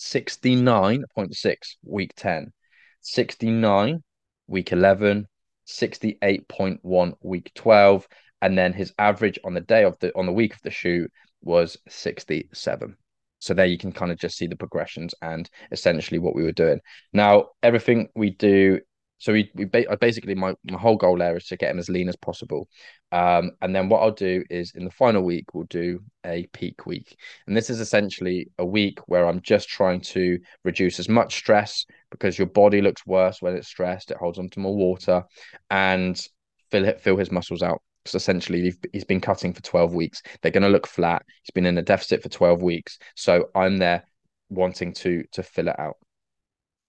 69.6 0.00 1.54
week 1.84 2.12
10, 2.16 2.52
69 3.00 4.02
week 4.46 4.72
11, 4.72 5.26
68.1 5.66 7.12
week 7.22 7.52
12, 7.54 8.08
and 8.42 8.58
then 8.58 8.72
his 8.72 8.92
average 8.98 9.38
on 9.44 9.54
the 9.54 9.60
day 9.60 9.84
of 9.84 9.98
the 10.00 10.16
on 10.16 10.26
the 10.26 10.32
week 10.32 10.54
of 10.54 10.62
the 10.62 10.70
shoot 10.70 11.10
was 11.42 11.76
67 11.88 12.96
so 13.40 13.54
there 13.54 13.66
you 13.66 13.78
can 13.78 13.90
kind 13.90 14.12
of 14.12 14.18
just 14.18 14.36
see 14.36 14.46
the 14.46 14.54
progressions 14.54 15.14
and 15.22 15.50
essentially 15.72 16.18
what 16.18 16.34
we 16.34 16.42
were 16.44 16.52
doing. 16.52 16.78
Now 17.12 17.48
everything 17.62 18.08
we 18.14 18.30
do 18.30 18.80
so 19.20 19.32
we, 19.32 19.48
we 19.54 19.64
basically 19.64 20.34
my, 20.34 20.54
my 20.64 20.78
whole 20.78 20.96
goal 20.96 21.16
there 21.16 21.36
is 21.36 21.46
to 21.46 21.56
get 21.56 21.70
him 21.70 21.78
as 21.78 21.88
lean 21.88 22.08
as 22.08 22.16
possible 22.16 22.68
um, 23.12 23.52
and 23.62 23.74
then 23.74 23.88
what 23.88 24.00
i'll 24.02 24.10
do 24.10 24.42
is 24.50 24.72
in 24.74 24.84
the 24.84 24.90
final 24.90 25.22
week 25.22 25.54
we'll 25.54 25.64
do 25.64 26.00
a 26.26 26.46
peak 26.52 26.86
week 26.86 27.16
and 27.46 27.56
this 27.56 27.70
is 27.70 27.78
essentially 27.80 28.50
a 28.58 28.66
week 28.66 28.98
where 29.06 29.26
i'm 29.26 29.40
just 29.42 29.68
trying 29.68 30.00
to 30.00 30.38
reduce 30.64 30.98
as 30.98 31.08
much 31.08 31.36
stress 31.36 31.86
because 32.10 32.38
your 32.38 32.48
body 32.48 32.80
looks 32.80 33.06
worse 33.06 33.40
when 33.40 33.54
it's 33.54 33.68
stressed 33.68 34.10
it 34.10 34.16
holds 34.16 34.38
on 34.38 34.48
to 34.48 34.58
more 34.58 34.76
water 34.76 35.22
and 35.70 36.26
fill, 36.70 36.92
fill 36.98 37.16
his 37.16 37.30
muscles 37.30 37.62
out 37.62 37.82
So 38.06 38.16
essentially 38.16 38.74
he's 38.92 39.04
been 39.04 39.20
cutting 39.20 39.52
for 39.52 39.62
12 39.62 39.94
weeks. 39.94 40.22
They're 40.40 40.52
going 40.52 40.62
to 40.62 40.68
look 40.68 40.86
flat. 40.86 41.22
He's 41.42 41.52
been 41.52 41.66
in 41.66 41.78
a 41.78 41.82
deficit 41.82 42.22
for 42.22 42.28
12 42.28 42.62
weeks. 42.62 42.98
So 43.14 43.50
I'm 43.54 43.78
there 43.78 44.04
wanting 44.48 44.92
to 44.94 45.24
to 45.32 45.42
fill 45.42 45.68
it 45.68 45.78
out. 45.78 45.96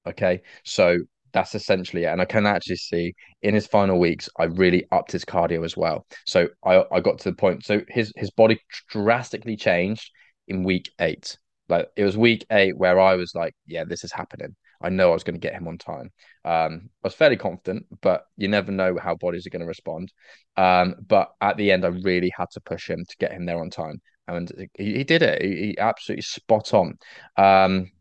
Okay, 0.07 0.41
so 0.63 0.97
that's 1.33 1.55
essentially 1.55 2.03
it. 2.03 2.07
And 2.07 2.21
I 2.21 2.25
can 2.25 2.45
actually 2.45 2.77
see 2.77 3.13
in 3.41 3.53
his 3.53 3.67
final 3.67 3.99
weeks, 3.99 4.29
I 4.37 4.45
really 4.45 4.85
upped 4.91 5.11
his 5.11 5.25
cardio 5.25 5.63
as 5.65 5.77
well. 5.77 6.05
So 6.25 6.47
I, 6.65 6.83
I 6.91 6.99
got 6.99 7.19
to 7.19 7.29
the 7.29 7.35
point. 7.35 7.65
So 7.65 7.81
his 7.87 8.11
his 8.15 8.31
body 8.31 8.59
drastically 8.89 9.55
changed 9.55 10.11
in 10.47 10.63
week 10.63 10.89
eight. 10.99 11.37
Like 11.69 11.89
it 11.95 12.03
was 12.03 12.17
week 12.17 12.45
eight 12.51 12.77
where 12.77 12.99
I 12.99 13.15
was 13.15 13.33
like, 13.33 13.53
yeah, 13.65 13.83
this 13.85 14.03
is 14.03 14.11
happening. 14.11 14.55
I 14.83 14.89
know 14.89 15.11
I 15.11 15.13
was 15.13 15.23
going 15.23 15.39
to 15.39 15.47
get 15.47 15.53
him 15.53 15.67
on 15.67 15.77
time. 15.77 16.11
Um, 16.43 16.89
I 17.03 17.07
was 17.07 17.13
fairly 17.13 17.37
confident, 17.37 17.85
but 18.01 18.25
you 18.35 18.47
never 18.47 18.71
know 18.71 18.97
how 18.97 19.15
bodies 19.15 19.45
are 19.45 19.51
going 19.51 19.61
to 19.61 19.67
respond. 19.67 20.11
Um, 20.57 20.95
but 21.07 21.31
at 21.39 21.57
the 21.57 21.71
end, 21.71 21.85
I 21.85 21.89
really 21.89 22.31
had 22.35 22.49
to 22.53 22.61
push 22.61 22.89
him 22.89 23.05
to 23.07 23.15
get 23.19 23.31
him 23.31 23.45
there 23.45 23.59
on 23.59 23.69
time, 23.69 24.01
and 24.27 24.51
he, 24.73 24.95
he 24.95 25.03
did 25.03 25.21
it. 25.21 25.41
He, 25.41 25.55
he 25.67 25.77
absolutely 25.77 26.23
spot 26.23 26.73
on. 26.73 26.97
Um, 27.37 27.91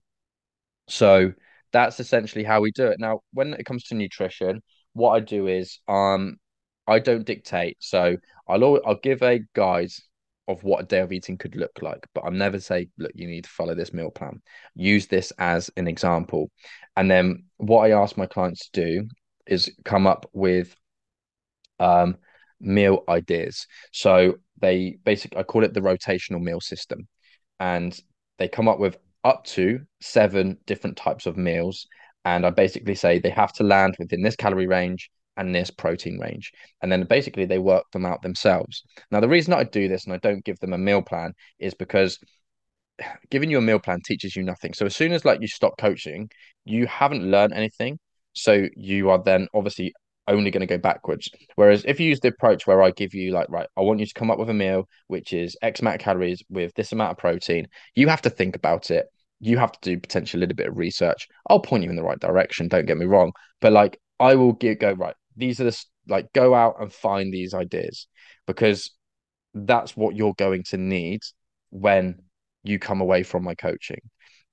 so 0.89 1.33
that's 1.73 2.01
essentially 2.01 2.45
how 2.45 2.61
we 2.61 2.73
do 2.73 2.87
it. 2.89 2.99
Now, 2.99 3.21
when 3.33 3.55
it 3.55 3.65
comes 3.65 3.85
to 3.85 3.95
nutrition, 3.95 4.63
what 4.93 5.11
I 5.11 5.21
do 5.21 5.47
is 5.47 5.79
um 5.89 6.37
I 6.87 6.99
don't 6.99 7.25
dictate. 7.27 7.77
So 7.81 8.17
I'll 8.49 8.81
I'll 8.85 8.97
give 9.03 9.23
a 9.23 9.41
guide 9.55 9.91
of 10.49 10.65
what 10.65 10.83
a 10.83 10.87
day 10.87 10.99
of 11.01 11.13
eating 11.13 11.39
could 11.39 11.55
look 11.55 11.81
like, 11.81 12.07
but 12.15 12.25
I'm 12.25 12.37
never 12.37 12.59
say, 12.59 12.89
look, 12.99 13.13
you 13.15 13.29
need 13.29 13.45
to 13.45 13.51
follow 13.51 13.75
this 13.75 13.93
meal 13.93 14.11
plan. 14.11 14.43
Use 14.75 15.07
this 15.07 15.33
as 15.39 15.71
an 15.77 15.87
example. 15.87 16.51
And 16.97 17.09
then 17.11 17.45
what 17.59 17.83
I 17.87 17.93
ask 17.93 18.17
my 18.17 18.27
clients 18.27 18.69
to 18.71 18.81
do 18.85 19.09
is 19.47 19.71
come 19.85 20.07
up 20.07 20.29
with 20.33 20.75
um 21.79 22.17
meal 22.61 23.05
ideas. 23.09 23.67
So 23.93 24.35
they 24.61 24.99
basically 25.05 25.39
I 25.39 25.45
call 25.45 25.65
it 25.65 25.73
the 25.75 25.81
rotational 25.81 26.41
meal 26.41 26.61
system. 26.61 27.09
And 27.59 27.99
they 28.39 28.49
come 28.49 28.69
up 28.69 28.79
with 28.79 28.97
up 29.25 29.45
to 29.45 29.81
seven 30.01 30.59
different 30.67 30.97
types 30.97 31.27
of 31.27 31.37
meals. 31.37 31.87
And 32.25 32.45
I 32.45 32.51
basically 32.51 32.95
say 32.95 33.19
they 33.19 33.31
have 33.31 33.53
to 33.55 33.63
land 33.65 33.97
within 33.99 34.23
this 34.23 34.37
calorie 34.37 34.67
range 34.67 35.11
and 35.37 35.55
this 35.55 35.71
protein 35.71 36.19
range. 36.19 36.53
And 36.83 36.93
then 36.93 37.05
basically 37.05 37.47
they 37.47 37.59
work 37.59 37.85
them 37.93 38.05
out 38.05 38.23
themselves. 38.23 38.83
Now, 39.11 39.21
the 39.21 39.29
reason 39.29 39.55
I 39.55 39.65
do 39.65 39.89
this 39.89 40.05
and 40.05 40.13
I 40.13 40.19
don't 40.19 40.45
give 40.45 40.59
them 40.61 40.73
a 40.73 40.79
meal 40.79 41.03
plan 41.03 41.33
is 41.59 41.75
because 41.75 42.19
giving 43.31 43.51
you 43.51 43.59
a 43.59 43.63
meal 43.63 43.79
plan 43.79 44.01
teaches 44.05 44.37
you 44.37 44.43
nothing. 44.43 44.75
So 44.75 44.87
as 44.87 44.97
soon 44.97 45.13
as 45.13 45.25
like 45.25 45.41
you 45.41 45.49
stop 45.49 45.79
coaching, 45.79 46.31
you 46.65 46.87
haven't 46.87 47.25
learned 47.25 47.55
anything. 47.55 47.99
So 48.35 48.67
you 48.77 49.11
are 49.11 49.23
then 49.23 49.49
obviously 49.55 49.95
only 50.31 50.51
going 50.51 50.61
to 50.61 50.67
go 50.67 50.79
backwards. 50.79 51.31
Whereas 51.57 51.85
if 51.85 52.01
you 52.01 52.09
use 52.09 52.21
the 52.21 52.29
approach 52.29 52.67
where 52.67 52.83
I 52.83 52.91
give 52.91 53.15
you 53.15 53.33
like, 53.33 53.49
right, 53.51 53.69
I 53.77 53.83
want 53.83 54.01
you 54.01 54.07
to 54.07 54.15
come 54.15 54.31
up 54.31 54.39
with 54.39 54.51
a 54.51 54.55
meal 54.55 54.89
which 55.09 55.33
is 55.33 55.57
X 55.63 55.81
amount 55.81 55.97
of 55.97 56.01
calories 56.03 56.43
with 56.49 56.73
this 56.75 56.93
amount 56.93 57.13
of 57.13 57.19
protein, 57.19 57.67
you 57.95 58.09
have 58.09 58.23
to 58.23 58.31
think 58.31 58.57
about 58.57 58.91
it. 58.91 59.07
You 59.41 59.59
have 59.59 59.73
to 59.73 59.79
do 59.81 60.01
potentially 60.01 60.41
a 60.41 60.43
little 60.43 60.57
bit 60.57 60.69
of 60.69 60.77
research. 60.77 61.29
I'll 61.49 61.61
point 61.61 61.85
you 61.85 61.91
in 61.91 61.97
the 61.97 62.03
right 62.03 62.21
direction. 62.21 62.69
Don't 62.69 62.87
get 62.87 62.99
me 62.99 63.07
wrong, 63.07 63.33
but 63.61 63.73
like 63.73 63.99
I 64.19 64.35
will 64.35 64.53
get, 64.53 64.81
go 64.81 64.93
right. 64.93 65.15
These 65.37 65.61
are 65.61 65.65
the 65.65 65.85
like 66.09 66.33
go 66.33 66.55
out 66.55 66.77
and 66.81 66.93
find 66.93 67.33
these 67.33 67.55
ideas 67.55 68.07
because 68.47 68.91
that's 69.55 69.97
what 69.97 70.17
you're 70.17 70.35
going 70.35 70.65
to 70.65 70.77
need 70.77 71.21
when 71.71 72.23
you 72.63 72.79
come 72.79 73.01
away 73.01 73.23
from 73.23 73.45
my 73.45 73.55
coaching. 73.55 74.01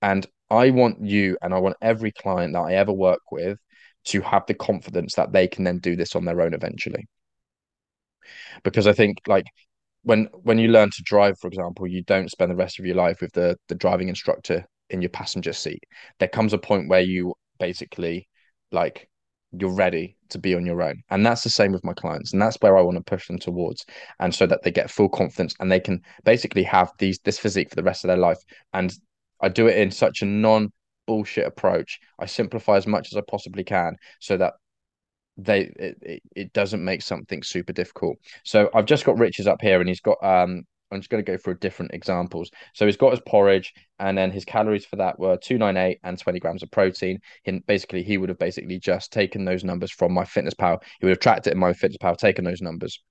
And 0.02 0.26
I 0.50 0.70
want 0.70 1.04
you 1.04 1.38
and 1.42 1.54
I 1.54 1.60
want 1.60 1.78
every 1.82 2.12
client 2.12 2.54
that 2.54 2.62
I 2.62 2.76
ever 2.76 2.94
work 2.94 3.22
with 3.32 3.58
to 4.08 4.22
have 4.22 4.46
the 4.48 4.54
confidence 4.54 5.16
that 5.16 5.32
they 5.32 5.48
can 5.48 5.64
then 5.64 5.80
do 5.80 5.96
this 5.96 6.16
on 6.16 6.26
their 6.26 6.42
own 6.42 6.54
eventually. 6.54 7.08
Because 8.64 8.88
I 8.88 8.94
think 8.94 9.20
like 9.28 9.46
when 10.04 10.26
when 10.44 10.58
you 10.58 10.70
learn 10.70 10.90
to 10.92 11.04
drive, 11.04 11.38
for 11.40 11.48
example, 11.48 11.88
you 11.88 12.04
don't 12.04 12.32
spend 12.32 12.52
the 12.52 12.56
rest 12.56 12.80
of 12.80 12.86
your 12.86 12.96
life 12.96 13.22
with 13.22 13.34
the 13.34 13.58
the 13.68 13.76
driving 13.76 14.10
instructor 14.10 14.66
in 14.90 15.02
your 15.02 15.10
passenger 15.10 15.54
seat. 15.54 15.84
There 16.20 16.30
comes 16.30 16.54
a 16.54 16.58
point 16.58 16.90
where 16.90 17.02
you 17.02 17.34
basically 17.60 18.28
like 18.72 19.10
you're 19.52 19.74
ready 19.74 20.18
to 20.30 20.40
be 20.40 20.56
on 20.56 20.66
your 20.66 20.82
own. 20.82 21.02
And 21.10 21.26
that's 21.26 21.44
the 21.44 21.50
same 21.50 21.72
with 21.72 21.84
my 21.84 21.94
clients. 21.94 22.34
And 22.34 22.42
that's 22.42 22.58
where 22.60 22.78
I 22.78 22.82
want 22.82 22.98
to 22.98 23.04
push 23.04 23.28
them 23.28 23.40
towards. 23.40 23.86
And 24.20 24.34
so 24.34 24.46
that 24.46 24.62
they 24.64 24.72
get 24.72 24.92
full 24.92 25.10
confidence 25.10 25.56
and 25.60 25.72
they 25.72 25.80
can 25.80 26.02
basically 26.26 26.64
have 26.64 26.92
these 27.00 27.20
this 27.20 27.40
physique 27.40 27.70
for 27.70 27.76
the 27.76 27.84
rest 27.84 28.04
of 28.04 28.10
their 28.10 28.18
life. 28.18 28.40
And 28.74 28.94
I 29.42 29.50
do 29.50 29.68
it 29.68 29.78
in 29.78 29.92
such 29.92 30.22
a 30.22 30.26
non 30.26 30.72
bullshit 31.08 31.48
approach. 31.48 32.00
I 32.20 32.26
simplify 32.26 32.78
as 32.78 32.86
much 32.86 33.12
as 33.12 33.18
I 33.18 33.22
possibly 33.28 33.64
can 33.64 33.96
so 34.20 34.38
that 34.38 34.54
they 35.38 35.72
it, 35.76 36.22
it, 36.36 36.54
doesn't 36.54 36.84
make 36.84 37.02
something 37.02 37.44
super 37.44 37.74
difficult. 37.74 38.18
So 38.44 38.70
I've 38.74 38.86
just 38.86 39.06
got 39.06 39.18
Rich's 39.18 39.48
up 39.48 39.62
here 39.62 39.80
and 39.80 39.88
he's 39.88 40.02
got 40.02 40.18
um 40.24 40.64
I'm 40.92 41.00
just 41.00 41.10
going 41.10 41.24
to 41.24 41.32
go 41.32 41.38
through 41.38 41.56
different 41.56 41.94
examples. 41.94 42.50
So 42.74 42.86
he's 42.86 42.98
got 42.98 43.12
his 43.12 43.20
porridge, 43.28 43.74
and 44.00 44.18
then 44.18 44.32
his 44.32 44.46
calories 44.46 44.86
for 44.86 44.96
that 44.98 45.20
were 45.20 45.38
298 45.38 46.00
and 46.04 46.18
20 46.18 46.40
grams 46.40 46.64
of 46.64 46.72
protein. 46.72 47.20
And 47.46 47.66
basically, 47.66 48.04
he 48.04 48.18
would 48.18 48.30
have 48.30 48.40
basically 48.40 48.80
just 48.80 49.12
taken 49.12 49.44
those 49.44 49.64
numbers 49.64 49.92
from 49.92 50.14
my 50.14 50.24
fitness 50.24 50.54
pal. 50.54 50.82
He 51.00 51.06
would 51.06 51.12
have 51.12 51.20
tracked 51.20 51.48
it 51.48 51.54
in 51.54 51.60
my 51.60 51.74
fitness 51.74 51.98
pal, 52.00 52.16
taken 52.16 52.46
those 52.46 52.62
numbers. 52.62 53.02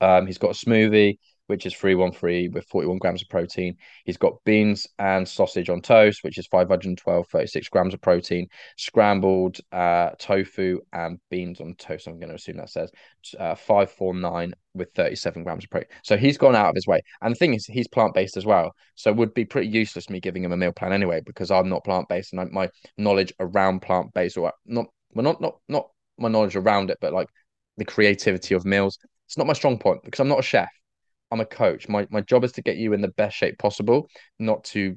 Um, 0.00 0.26
he's 0.26 0.38
got 0.38 0.50
a 0.50 0.66
smoothie 0.66 1.18
which 1.50 1.66
is 1.66 1.74
313 1.74 2.52
with 2.52 2.64
41 2.68 2.98
grams 2.98 3.22
of 3.22 3.28
protein. 3.28 3.76
He's 4.04 4.16
got 4.16 4.42
beans 4.44 4.86
and 5.00 5.26
sausage 5.26 5.68
on 5.68 5.82
toast, 5.82 6.22
which 6.22 6.38
is 6.38 6.46
512, 6.46 7.26
36 7.26 7.68
grams 7.70 7.92
of 7.92 8.00
protein, 8.00 8.46
scrambled 8.78 9.58
uh, 9.72 10.10
tofu 10.16 10.78
and 10.92 11.18
beans 11.28 11.60
on 11.60 11.74
toast. 11.74 12.06
I'm 12.06 12.20
going 12.20 12.28
to 12.28 12.36
assume 12.36 12.58
that 12.58 12.70
says 12.70 12.92
uh, 13.36 13.56
549 13.56 14.54
with 14.74 14.92
37 14.94 15.42
grams 15.42 15.64
of 15.64 15.70
protein. 15.70 15.88
So 16.04 16.16
he's 16.16 16.38
gone 16.38 16.54
out 16.54 16.68
of 16.68 16.76
his 16.76 16.86
way. 16.86 17.00
And 17.20 17.34
the 17.34 17.38
thing 17.38 17.54
is, 17.54 17.66
he's 17.66 17.88
plant 17.88 18.14
based 18.14 18.36
as 18.36 18.46
well. 18.46 18.70
So 18.94 19.10
it 19.10 19.16
would 19.16 19.34
be 19.34 19.44
pretty 19.44 19.66
useless 19.66 20.08
me 20.08 20.20
giving 20.20 20.44
him 20.44 20.52
a 20.52 20.56
meal 20.56 20.70
plan 20.70 20.92
anyway, 20.92 21.20
because 21.26 21.50
I'm 21.50 21.68
not 21.68 21.82
plant 21.82 22.08
based 22.08 22.32
and 22.32 22.40
I, 22.40 22.44
my 22.44 22.68
knowledge 22.96 23.32
around 23.40 23.82
plant 23.82 24.14
based 24.14 24.38
or 24.38 24.52
not, 24.66 24.86
well, 25.14 25.24
not, 25.24 25.40
not, 25.40 25.58
not 25.68 25.88
my 26.16 26.28
knowledge 26.28 26.54
around 26.54 26.90
it, 26.90 26.98
but 27.00 27.12
like 27.12 27.26
the 27.76 27.84
creativity 27.84 28.54
of 28.54 28.64
meals. 28.64 28.98
It's 29.26 29.36
not 29.36 29.48
my 29.48 29.52
strong 29.52 29.78
point 29.78 30.04
because 30.04 30.20
I'm 30.20 30.28
not 30.28 30.38
a 30.38 30.42
chef. 30.42 30.68
I'm 31.30 31.40
a 31.40 31.46
coach. 31.46 31.88
My 31.88 32.06
my 32.10 32.20
job 32.20 32.44
is 32.44 32.52
to 32.52 32.62
get 32.62 32.76
you 32.76 32.92
in 32.92 33.00
the 33.00 33.08
best 33.08 33.36
shape 33.36 33.58
possible, 33.58 34.08
not 34.38 34.64
to 34.64 34.96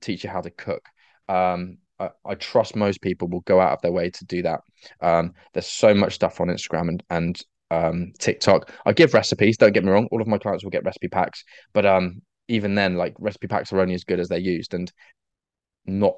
teach 0.00 0.24
you 0.24 0.30
how 0.30 0.40
to 0.40 0.50
cook. 0.50 0.84
Um, 1.28 1.78
I, 1.98 2.10
I 2.24 2.34
trust 2.34 2.76
most 2.76 3.00
people 3.00 3.28
will 3.28 3.40
go 3.40 3.60
out 3.60 3.72
of 3.72 3.82
their 3.82 3.92
way 3.92 4.10
to 4.10 4.24
do 4.24 4.42
that. 4.42 4.60
Um, 5.00 5.34
there's 5.52 5.66
so 5.66 5.94
much 5.94 6.14
stuff 6.14 6.40
on 6.40 6.48
Instagram 6.48 6.88
and 6.88 7.02
and 7.10 7.40
um, 7.70 8.12
TikTok. 8.18 8.70
I 8.84 8.92
give 8.92 9.14
recipes. 9.14 9.56
Don't 9.56 9.72
get 9.72 9.84
me 9.84 9.90
wrong. 9.90 10.08
All 10.10 10.20
of 10.20 10.28
my 10.28 10.38
clients 10.38 10.64
will 10.64 10.70
get 10.70 10.84
recipe 10.84 11.08
packs, 11.08 11.44
but 11.72 11.86
um, 11.86 12.22
even 12.48 12.74
then, 12.74 12.96
like 12.96 13.14
recipe 13.18 13.48
packs 13.48 13.72
are 13.72 13.80
only 13.80 13.94
as 13.94 14.04
good 14.04 14.20
as 14.20 14.28
they're 14.28 14.38
used, 14.38 14.74
and 14.74 14.92
not 15.86 16.16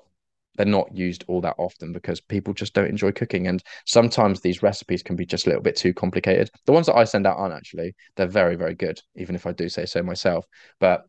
they're 0.56 0.66
not 0.66 0.94
used 0.94 1.24
all 1.28 1.40
that 1.42 1.54
often 1.58 1.92
because 1.92 2.20
people 2.20 2.54
just 2.54 2.74
don't 2.74 2.88
enjoy 2.88 3.12
cooking. 3.12 3.46
And 3.46 3.62
sometimes 3.86 4.40
these 4.40 4.62
recipes 4.62 5.02
can 5.02 5.16
be 5.16 5.26
just 5.26 5.46
a 5.46 5.50
little 5.50 5.62
bit 5.62 5.76
too 5.76 5.94
complicated. 5.94 6.50
The 6.66 6.72
ones 6.72 6.86
that 6.86 6.96
I 6.96 7.04
send 7.04 7.26
out 7.26 7.38
aren't 7.38 7.54
actually, 7.54 7.94
they're 8.16 8.26
very, 8.26 8.56
very 8.56 8.74
good, 8.74 9.00
even 9.16 9.34
if 9.34 9.46
I 9.46 9.52
do 9.52 9.68
say 9.68 9.86
so 9.86 10.02
myself. 10.02 10.44
But 10.80 11.04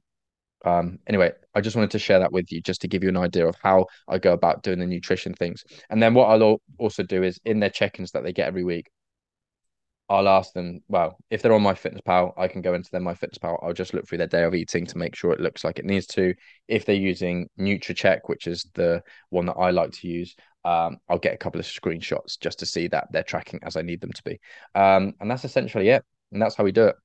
um, 0.65 0.99
anyway, 1.07 1.31
I 1.55 1.61
just 1.61 1.75
wanted 1.75 1.91
to 1.91 1.99
share 1.99 2.19
that 2.19 2.31
with 2.31 2.51
you 2.51 2.61
just 2.61 2.81
to 2.81 2.87
give 2.87 3.03
you 3.03 3.09
an 3.09 3.17
idea 3.17 3.47
of 3.47 3.55
how 3.61 3.85
I 4.07 4.17
go 4.17 4.33
about 4.33 4.63
doing 4.63 4.79
the 4.79 4.85
nutrition 4.85 5.33
things. 5.33 5.63
And 5.89 6.01
then 6.01 6.13
what 6.13 6.25
I'll 6.25 6.61
also 6.79 7.03
do 7.03 7.23
is 7.23 7.39
in 7.45 7.59
their 7.59 7.69
check 7.69 7.99
ins 7.99 8.11
that 8.11 8.23
they 8.23 8.33
get 8.33 8.47
every 8.47 8.63
week, 8.63 8.89
I'll 10.09 10.29
ask 10.29 10.53
them, 10.53 10.81
well, 10.87 11.17
if 11.29 11.41
they're 11.41 11.53
on 11.53 11.61
my 11.61 11.73
fitness 11.73 12.01
pal, 12.05 12.33
I 12.37 12.47
can 12.47 12.61
go 12.61 12.73
into 12.73 12.89
their 12.91 13.01
my 13.01 13.13
fitness 13.13 13.37
pal. 13.37 13.59
I'll 13.61 13.73
just 13.73 13.93
look 13.93 14.07
through 14.07 14.19
their 14.19 14.27
day 14.27 14.43
of 14.43 14.55
eating 14.55 14.85
to 14.85 14.97
make 14.97 15.15
sure 15.15 15.33
it 15.33 15.41
looks 15.41 15.63
like 15.63 15.79
it 15.79 15.85
needs 15.85 16.07
to. 16.07 16.33
If 16.67 16.85
they're 16.85 16.95
using 16.95 17.49
Nutracheck, 17.59 18.21
which 18.27 18.47
is 18.47 18.65
the 18.73 19.03
one 19.29 19.47
that 19.47 19.53
I 19.53 19.71
like 19.71 19.91
to 19.91 20.07
use, 20.07 20.35
um, 20.63 20.97
I'll 21.09 21.19
get 21.19 21.33
a 21.33 21.37
couple 21.37 21.59
of 21.59 21.65
screenshots 21.65 22.39
just 22.39 22.59
to 22.59 22.65
see 22.65 22.87
that 22.87 23.07
they're 23.11 23.23
tracking 23.23 23.59
as 23.63 23.75
I 23.75 23.81
need 23.81 23.99
them 23.99 24.13
to 24.13 24.23
be. 24.23 24.39
Um, 24.75 25.13
and 25.19 25.29
that's 25.29 25.45
essentially 25.45 25.89
it. 25.89 26.03
And 26.31 26.41
that's 26.41 26.55
how 26.55 26.63
we 26.63 26.71
do 26.71 26.85
it. 26.85 26.95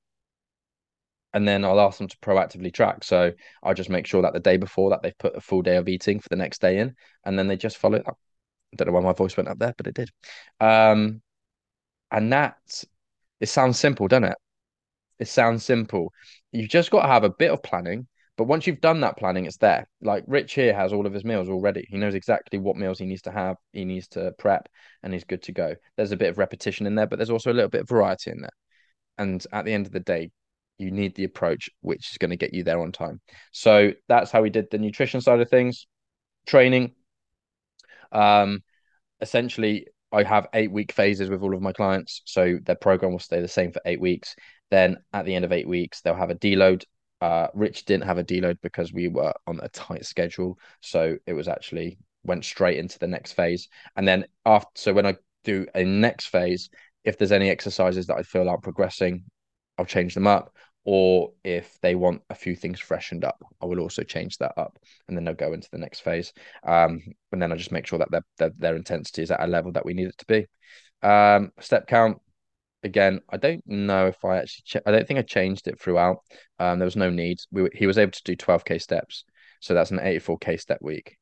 And 1.33 1.47
then 1.47 1.65
I'll 1.65 1.79
ask 1.81 1.97
them 1.97 2.07
to 2.07 2.17
proactively 2.19 2.73
track. 2.73 3.03
So 3.03 3.31
I'll 3.63 3.73
just 3.73 3.89
make 3.89 4.05
sure 4.05 4.21
that 4.21 4.33
the 4.33 4.39
day 4.39 4.57
before 4.57 4.91
that 4.91 5.01
they've 5.01 5.17
put 5.17 5.35
a 5.35 5.41
full 5.41 5.61
day 5.61 5.77
of 5.77 5.89
eating 5.89 6.19
for 6.19 6.29
the 6.29 6.35
next 6.35 6.61
day 6.61 6.77
in, 6.77 6.95
and 7.25 7.37
then 7.37 7.47
they 7.47 7.57
just 7.57 7.77
follow 7.77 7.97
that. 7.97 8.07
I 8.07 8.75
don't 8.75 8.87
know 8.87 8.93
why 8.93 9.01
my 9.01 9.13
voice 9.13 9.35
went 9.35 9.49
up 9.49 9.59
there, 9.59 9.73
but 9.75 9.87
it 9.87 9.95
did. 9.95 10.09
Um, 10.59 11.21
and 12.11 12.31
that 12.31 12.57
it 13.43 13.49
sounds 13.49 13.77
simple, 13.77 14.07
doesn't 14.07 14.23
it? 14.23 14.37
It 15.19 15.27
sounds 15.27 15.65
simple. 15.65 16.13
You've 16.53 16.69
just 16.69 16.91
got 16.91 17.01
to 17.01 17.09
have 17.09 17.25
a 17.25 17.29
bit 17.29 17.51
of 17.51 17.61
planning, 17.61 18.07
but 18.37 18.45
once 18.45 18.65
you've 18.65 18.79
done 18.79 19.01
that 19.01 19.17
planning, 19.17 19.45
it's 19.45 19.57
there. 19.57 19.85
Like 20.01 20.23
Rich 20.27 20.53
here 20.53 20.73
has 20.73 20.93
all 20.93 21.05
of 21.05 21.11
his 21.11 21.25
meals 21.25 21.49
already. 21.49 21.85
He 21.89 21.97
knows 21.97 22.15
exactly 22.15 22.57
what 22.57 22.77
meals 22.77 22.99
he 22.99 23.05
needs 23.05 23.23
to 23.23 23.33
have, 23.33 23.57
he 23.73 23.83
needs 23.83 24.07
to 24.09 24.31
prep, 24.39 24.69
and 25.03 25.11
he's 25.11 25.25
good 25.25 25.43
to 25.43 25.51
go. 25.51 25.75
There's 25.97 26.13
a 26.13 26.15
bit 26.17 26.29
of 26.29 26.37
repetition 26.37 26.87
in 26.87 26.95
there, 26.95 27.05
but 27.05 27.17
there's 27.17 27.29
also 27.29 27.51
a 27.51 27.53
little 27.53 27.69
bit 27.69 27.81
of 27.81 27.89
variety 27.89 28.31
in 28.31 28.39
there. 28.39 28.55
And 29.17 29.45
at 29.51 29.65
the 29.65 29.73
end 29.73 29.87
of 29.87 29.91
the 29.91 29.99
day, 29.99 30.31
you 30.77 30.89
need 30.89 31.13
the 31.15 31.25
approach 31.25 31.69
which 31.81 32.11
is 32.11 32.17
going 32.19 32.31
to 32.31 32.37
get 32.37 32.53
you 32.53 32.63
there 32.63 32.79
on 32.79 32.93
time. 32.93 33.19
So 33.51 33.91
that's 34.07 34.31
how 34.31 34.41
we 34.41 34.51
did 34.51 34.71
the 34.71 34.77
nutrition 34.77 35.19
side 35.19 35.41
of 35.41 35.49
things, 35.49 35.85
training. 36.47 36.93
Um, 38.13 38.63
essentially, 39.19 39.87
I 40.13 40.23
have 40.23 40.47
eight 40.53 40.71
week 40.71 40.91
phases 40.91 41.29
with 41.29 41.41
all 41.41 41.55
of 41.55 41.61
my 41.61 41.73
clients. 41.73 42.21
So 42.25 42.59
their 42.63 42.75
program 42.75 43.11
will 43.11 43.19
stay 43.19 43.41
the 43.41 43.47
same 43.47 43.71
for 43.71 43.81
eight 43.85 43.99
weeks. 43.99 44.35
Then 44.69 44.97
at 45.11 45.25
the 45.25 45.33
end 45.33 45.43
of 45.43 45.51
eight 45.51 45.67
weeks, 45.67 46.01
they'll 46.01 46.15
have 46.15 46.29
a 46.29 46.35
deload. 46.35 46.83
Uh, 47.19 47.47
Rich 47.53 47.85
didn't 47.85 48.05
have 48.05 48.19
a 48.19 48.23
deload 48.23 48.57
because 48.61 48.93
we 48.93 49.07
were 49.07 49.33
on 49.47 49.59
a 49.61 49.69
tight 49.69 50.05
schedule. 50.05 50.59
So 50.81 51.17
it 51.25 51.33
was 51.33 51.47
actually 51.47 51.97
went 52.23 52.45
straight 52.45 52.77
into 52.77 52.99
the 52.99 53.07
next 53.07 53.33
phase. 53.33 53.67
And 53.95 54.07
then 54.07 54.25
after, 54.45 54.69
so 54.75 54.93
when 54.93 55.05
I 55.05 55.15
do 55.43 55.65
a 55.73 55.83
next 55.83 56.27
phase, 56.27 56.69
if 57.03 57.17
there's 57.17 57.31
any 57.31 57.49
exercises 57.49 58.07
that 58.07 58.17
I 58.17 58.23
feel 58.23 58.47
aren't 58.47 58.63
progressing, 58.63 59.23
I'll 59.77 59.85
change 59.85 60.13
them 60.13 60.27
up. 60.27 60.55
Or 60.85 61.31
if 61.43 61.77
they 61.81 61.95
want 61.95 62.23
a 62.29 62.35
few 62.35 62.55
things 62.55 62.79
freshened 62.79 63.23
up, 63.23 63.41
I 63.61 63.65
will 63.65 63.79
also 63.79 64.03
change 64.03 64.37
that 64.39 64.53
up, 64.57 64.77
and 65.07 65.15
then 65.15 65.23
they'll 65.23 65.33
go 65.33 65.53
into 65.53 65.69
the 65.71 65.77
next 65.77 66.01
phase. 66.01 66.33
Um, 66.63 67.01
and 67.31 67.41
then 67.41 67.51
I 67.51 67.55
just 67.55 67.71
make 67.71 67.87
sure 67.87 67.99
that 67.99 68.11
their, 68.11 68.25
their 68.37 68.51
their 68.57 68.75
intensity 68.75 69.21
is 69.21 69.31
at 69.31 69.41
a 69.41 69.47
level 69.47 69.71
that 69.73 69.85
we 69.85 69.93
need 69.93 70.07
it 70.07 70.17
to 70.17 70.25
be. 70.25 70.47
Um, 71.07 71.51
step 71.59 71.87
count, 71.87 72.17
again, 72.83 73.21
I 73.29 73.37
don't 73.37 73.65
know 73.65 74.07
if 74.07 74.23
I 74.25 74.37
actually, 74.37 74.63
ch- 74.65 74.83
I 74.85 74.91
don't 74.91 75.07
think 75.07 75.19
I 75.19 75.23
changed 75.23 75.67
it 75.67 75.79
throughout. 75.79 76.17
Um, 76.59 76.79
there 76.79 76.85
was 76.85 76.95
no 76.95 77.09
need. 77.09 77.39
We 77.51 77.69
he 77.73 77.87
was 77.87 77.97
able 77.97 78.11
to 78.11 78.23
do 78.23 78.35
12k 78.35 78.81
steps, 78.81 79.23
so 79.61 79.73
that's 79.73 79.91
an 79.91 79.99
84k 79.99 80.59
step 80.59 80.79
week, 80.81 81.17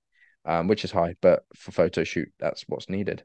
um, 0.45 0.67
which 0.67 0.83
is 0.83 0.91
high, 0.91 1.15
but 1.21 1.43
for 1.55 1.71
photo 1.71 2.03
shoot, 2.03 2.29
that's 2.39 2.63
what's 2.67 2.89
needed, 2.89 3.23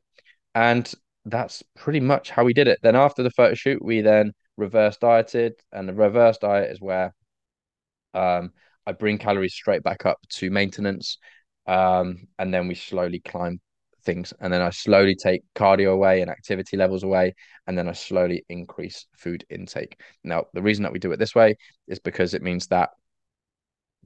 and 0.54 0.92
that's 1.24 1.62
pretty 1.76 2.00
much 2.00 2.30
how 2.30 2.44
we 2.44 2.52
did 2.52 2.68
it. 2.68 2.78
Then 2.82 2.94
after 2.96 3.22
the 3.22 3.30
photo 3.30 3.54
shoot, 3.54 3.84
we 3.84 4.00
then 4.00 4.32
reverse 4.56 4.96
dieted, 4.96 5.54
and 5.72 5.88
the 5.88 5.94
reverse 5.94 6.38
diet 6.38 6.70
is 6.70 6.80
where 6.80 7.14
um, 8.14 8.52
I 8.86 8.92
bring 8.92 9.18
calories 9.18 9.54
straight 9.54 9.82
back 9.82 10.06
up 10.06 10.18
to 10.30 10.50
maintenance, 10.50 11.18
um, 11.66 12.26
and 12.38 12.52
then 12.52 12.68
we 12.68 12.74
slowly 12.74 13.20
climb 13.20 13.60
things. 14.04 14.32
And 14.40 14.52
then 14.52 14.62
I 14.62 14.70
slowly 14.70 15.16
take 15.16 15.42
cardio 15.54 15.92
away 15.92 16.22
and 16.22 16.30
activity 16.30 16.76
levels 16.76 17.02
away, 17.02 17.34
and 17.66 17.76
then 17.76 17.88
I 17.88 17.92
slowly 17.92 18.44
increase 18.48 19.06
food 19.16 19.44
intake. 19.50 20.00
Now, 20.24 20.44
the 20.54 20.62
reason 20.62 20.84
that 20.84 20.92
we 20.92 20.98
do 20.98 21.12
it 21.12 21.18
this 21.18 21.34
way 21.34 21.56
is 21.88 21.98
because 21.98 22.32
it 22.34 22.42
means 22.42 22.68
that 22.68 22.90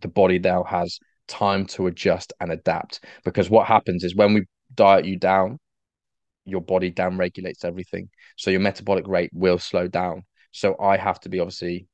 the 0.01 0.09
body 0.09 0.39
now 0.39 0.65
has 0.65 0.99
time 1.29 1.67
to 1.67 1.87
adjust 1.87 2.33
and 2.41 2.51
adapt. 2.51 3.05
Because 3.25 3.51
what 3.51 3.67
happens 3.67 4.03
is 4.03 4.17
when 4.17 4.35
we 4.35 4.47
diet 4.75 5.05
you 5.05 5.17
down, 5.17 5.59
your 6.45 6.61
body 6.63 6.91
down 6.91 7.19
regulates 7.19 7.65
everything. 7.65 8.09
So 8.37 8.51
your 8.51 8.61
metabolic 8.61 9.07
rate 9.07 9.31
will 9.33 9.59
slow 9.59 9.87
down. 9.87 10.25
So 10.53 10.77
I 10.81 10.97
have 10.97 11.21
to 11.21 11.29
be 11.29 11.41
obviously 11.41 11.87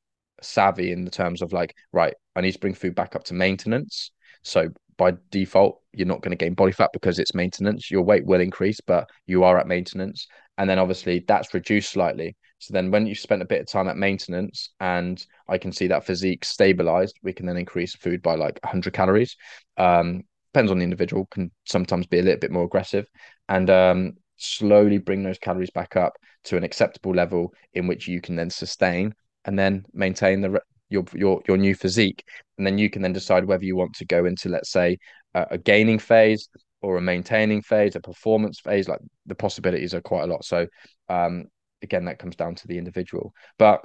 savvy 0.43 0.93
in 0.93 1.05
the 1.05 1.11
terms 1.11 1.43
of 1.43 1.53
like, 1.53 1.75
right, 1.93 2.15
I 2.35 2.41
need 2.41 2.53
to 2.53 2.59
bring 2.59 2.75
food 2.75 2.95
back 2.95 3.17
up 3.17 3.25
to 3.25 3.35
maintenance. 3.35 4.11
So 4.43 4.69
by 4.97 5.15
default, 5.31 5.81
you're 5.93 6.07
not 6.07 6.23
going 6.23 6.37
to 6.37 6.43
gain 6.43 6.55
body 6.55 6.73
fat 6.73 6.91
because 6.93 7.19
it's 7.19 7.35
maintenance. 7.35 7.91
Your 7.91 8.03
weight 8.03 8.25
will 8.25 8.41
increase, 8.41 8.81
but 8.81 9.09
you 9.27 9.45
are 9.45 9.59
at 9.59 9.67
maintenance. 9.67 10.27
And 10.59 10.69
then 10.69 10.79
obviously 10.79 11.25
that's 11.27 11.53
reduced 11.53 11.91
slightly. 11.91 12.37
So 12.59 12.73
then 12.73 12.91
when 12.91 13.07
you've 13.07 13.19
spent 13.19 13.43
a 13.43 13.47
bit 13.47 13.61
of 13.61 13.67
time 13.67 13.89
at 13.89 13.99
maintenance 13.99 14.71
and 14.81 15.25
I 15.49 15.59
can 15.59 15.73
see 15.73 15.89
that 15.89 16.07
physique 16.07 16.45
stabilized, 16.45 17.19
we 17.23 17.35
can 17.35 17.47
then 17.47 17.59
increase 17.59 17.95
food 17.95 18.23
by 18.23 18.37
like 18.37 18.59
100 18.63 18.95
calories. 18.95 19.37
Um, 19.77 20.23
depends 20.55 20.73
on 20.73 20.79
the 20.79 20.85
individual, 20.85 21.27
can 21.27 21.51
sometimes 21.67 22.07
be 22.07 22.19
a 22.19 22.23
little 22.23 22.41
bit 22.41 22.51
more 22.51 22.65
aggressive. 22.65 23.07
And 23.49 23.69
um, 23.69 24.13
slowly 24.37 24.99
bring 24.99 25.23
those 25.23 25.39
calories 25.39 25.71
back 25.71 25.97
up 25.97 26.15
to 26.45 26.57
an 26.57 26.65
acceptable 26.65 27.13
level 27.13 27.53
in 27.75 27.87
which 27.87 28.07
you 28.09 28.21
can 28.21 28.37
then 28.37 28.51
sustain 28.51 29.15
and 29.45 29.59
then 29.59 29.85
maintain 29.93 30.41
the 30.41 30.61
your 30.89 31.05
your 31.15 31.43
your 31.49 31.57
new 31.57 31.75
physique. 31.75 32.25
And 32.59 32.67
then 32.67 32.79
you 32.79 32.91
can 32.91 33.03
then 33.03 33.13
decide 33.13 33.45
whether 33.45 33.65
you 33.65 33.77
want 33.77 33.95
to 33.97 34.05
go 34.05 34.25
into 34.25 34.49
let's 34.49 34.71
say 34.71 34.99
a, 35.35 35.47
a 35.53 35.59
gaining 35.59 35.99
phase 35.99 36.49
or 36.83 36.97
a 36.97 37.03
maintaining 37.03 37.63
phase 37.63 37.97
a 37.97 38.01
performance 38.01 38.61
phase 38.61 38.89
like 38.89 39.01
the 39.27 39.35
possibilities 39.35 39.95
are 39.95 40.01
quite 40.01 40.25
a 40.25 40.33
lot. 40.33 40.45
So 40.45 40.67
um 41.09 41.47
again 41.83 42.05
that 42.07 42.19
comes 42.19 42.37
down 42.37 42.55
to 42.57 42.69
the 42.69 42.79
individual. 42.79 43.33
But 43.59 43.85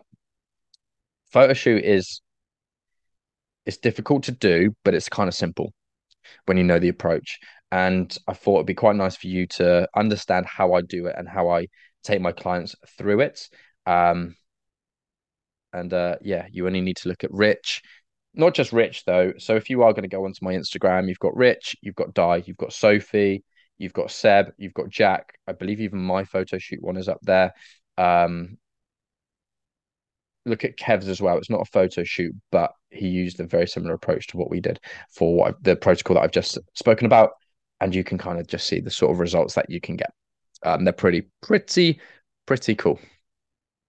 photo 1.32 1.54
shoot 1.54 1.84
is 1.84 2.22
it's 3.66 3.78
difficult 3.78 4.24
to 4.24 4.32
do 4.32 4.76
but 4.84 4.94
it's 4.94 5.08
kind 5.10 5.28
of 5.28 5.36
simple 5.36 5.72
when 6.46 6.58
you 6.58 6.64
know 6.64 6.80
the 6.80 6.90
approach 6.90 7.40
and 7.72 8.16
I 8.28 8.34
thought 8.34 8.58
it'd 8.58 8.68
be 8.68 8.74
quite 8.74 8.96
nice 8.96 9.16
for 9.16 9.28
you 9.28 9.48
to 9.48 9.88
understand 9.96 10.46
how 10.46 10.74
I 10.74 10.82
do 10.82 11.06
it 11.08 11.16
and 11.18 11.28
how 11.28 11.50
I 11.50 11.68
take 12.04 12.22
my 12.22 12.32
clients 12.32 12.76
through 12.98 13.22
it. 13.22 13.48
Um, 13.86 14.36
and 15.74 15.94
uh, 15.94 16.18
yeah, 16.22 16.48
you 16.52 16.68
only 16.68 16.82
need 16.82 16.98
to 16.98 17.10
look 17.10 17.24
at 17.24 17.32
Rich, 17.32 17.82
not 18.34 18.54
just 18.54 18.74
Rich 18.74 19.06
though. 19.06 19.34
So 19.38 19.56
if 19.56 19.70
you 19.70 19.84
are 19.84 19.94
going 19.94 20.04
to 20.04 20.10
go 20.10 20.26
onto 20.26 20.44
my 20.44 20.54
Instagram, 20.54 21.08
you've 21.08 21.20
got 21.20 21.36
Rich, 21.36 21.78
you've 21.82 21.96
got 21.96 22.14
Di, 22.14 22.44
you've 22.46 22.58
got 22.58 22.74
Sophie, 22.74 23.44
you've 23.78 23.94
got 23.94 24.12
Seb, 24.12 24.52
you've 24.58 24.74
got 24.74 24.90
Jack. 24.90 25.38
I 25.48 25.54
believe 25.54 25.80
even 25.80 26.00
my 26.00 26.26
photo 26.26 26.58
shoot 26.58 26.82
one 26.82 26.98
is 26.98 27.08
up 27.08 27.20
there. 27.22 27.54
Um, 27.98 28.58
look 30.46 30.66
at 30.66 30.76
Kev's 30.76 31.08
as 31.08 31.22
well. 31.22 31.38
It's 31.38 31.50
not 31.50 31.62
a 31.62 31.72
photo 31.72 32.04
shoot, 32.04 32.36
but 32.52 32.72
he 32.90 33.08
used 33.08 33.40
a 33.40 33.46
very 33.46 33.68
similar 33.68 33.94
approach 33.94 34.28
to 34.28 34.38
what 34.38 34.50
we 34.50 34.60
did 34.60 34.80
for 35.10 35.34
what 35.36 35.64
the 35.64 35.78
protocol 35.78 36.16
that 36.16 36.24
I've 36.24 36.32
just 36.32 36.58
spoken 36.74 37.06
about 37.06 37.32
and 37.82 37.94
you 37.94 38.04
can 38.04 38.18
kind 38.18 38.40
of 38.40 38.48
just 38.48 38.68
see 38.68 38.80
the 38.80 38.92
sort 38.92 39.12
of 39.12 39.20
results 39.20 39.56
that 39.56 39.70
you 39.70 39.82
can 39.82 39.98
get. 39.98 40.12
Um, 40.64 40.86
they're 40.86 40.94
pretty, 40.94 41.24
pretty, 41.42 42.00
pretty 42.46 42.76
cool. 42.76 43.00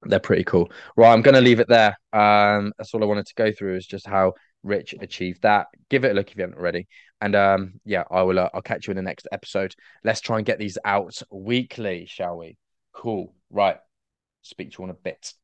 They're 0.03 0.19
pretty 0.19 0.45
cool. 0.45 0.73
Right, 0.97 1.13
I'm 1.13 1.23
going 1.23 1.35
to 1.35 1.41
leave 1.41 1.61
it 1.61 1.69
there. 1.69 1.97
Um, 2.13 2.73
that's 2.77 2.93
all 2.93 3.03
I 3.03 3.07
wanted 3.07 3.27
to 3.27 3.35
go 3.35 3.53
through 3.53 3.77
is 3.77 3.87
just 3.87 4.07
how 4.07 4.33
Rich 4.63 4.95
achieved 5.01 5.43
that. 5.43 5.67
Give 5.91 6.05
it 6.05 6.13
a 6.13 6.15
look 6.15 6.31
if 6.31 6.37
you 6.37 6.43
haven't 6.43 6.59
already. 6.59 6.89
And 7.21 7.37
um, 7.37 7.75
yeah, 7.85 8.05
I 8.11 8.23
will. 8.23 8.39
Uh, 8.39 8.49
I'll 8.55 8.63
catch 8.63 8.87
you 8.87 8.93
in 8.93 8.97
the 8.97 9.03
next 9.03 9.29
episode. 9.31 9.75
Let's 10.03 10.21
try 10.21 10.39
and 10.39 10.47
get 10.47 10.59
these 10.59 10.79
out 10.85 11.21
weekly, 11.31 12.07
shall 12.09 12.39
we? 12.39 12.57
Cool. 12.93 13.35
Right. 13.51 13.77
Speak 14.41 14.73
to 14.73 14.79
you 14.79 14.85
on 14.85 14.91
a 14.91 14.95
bit. 14.95 15.35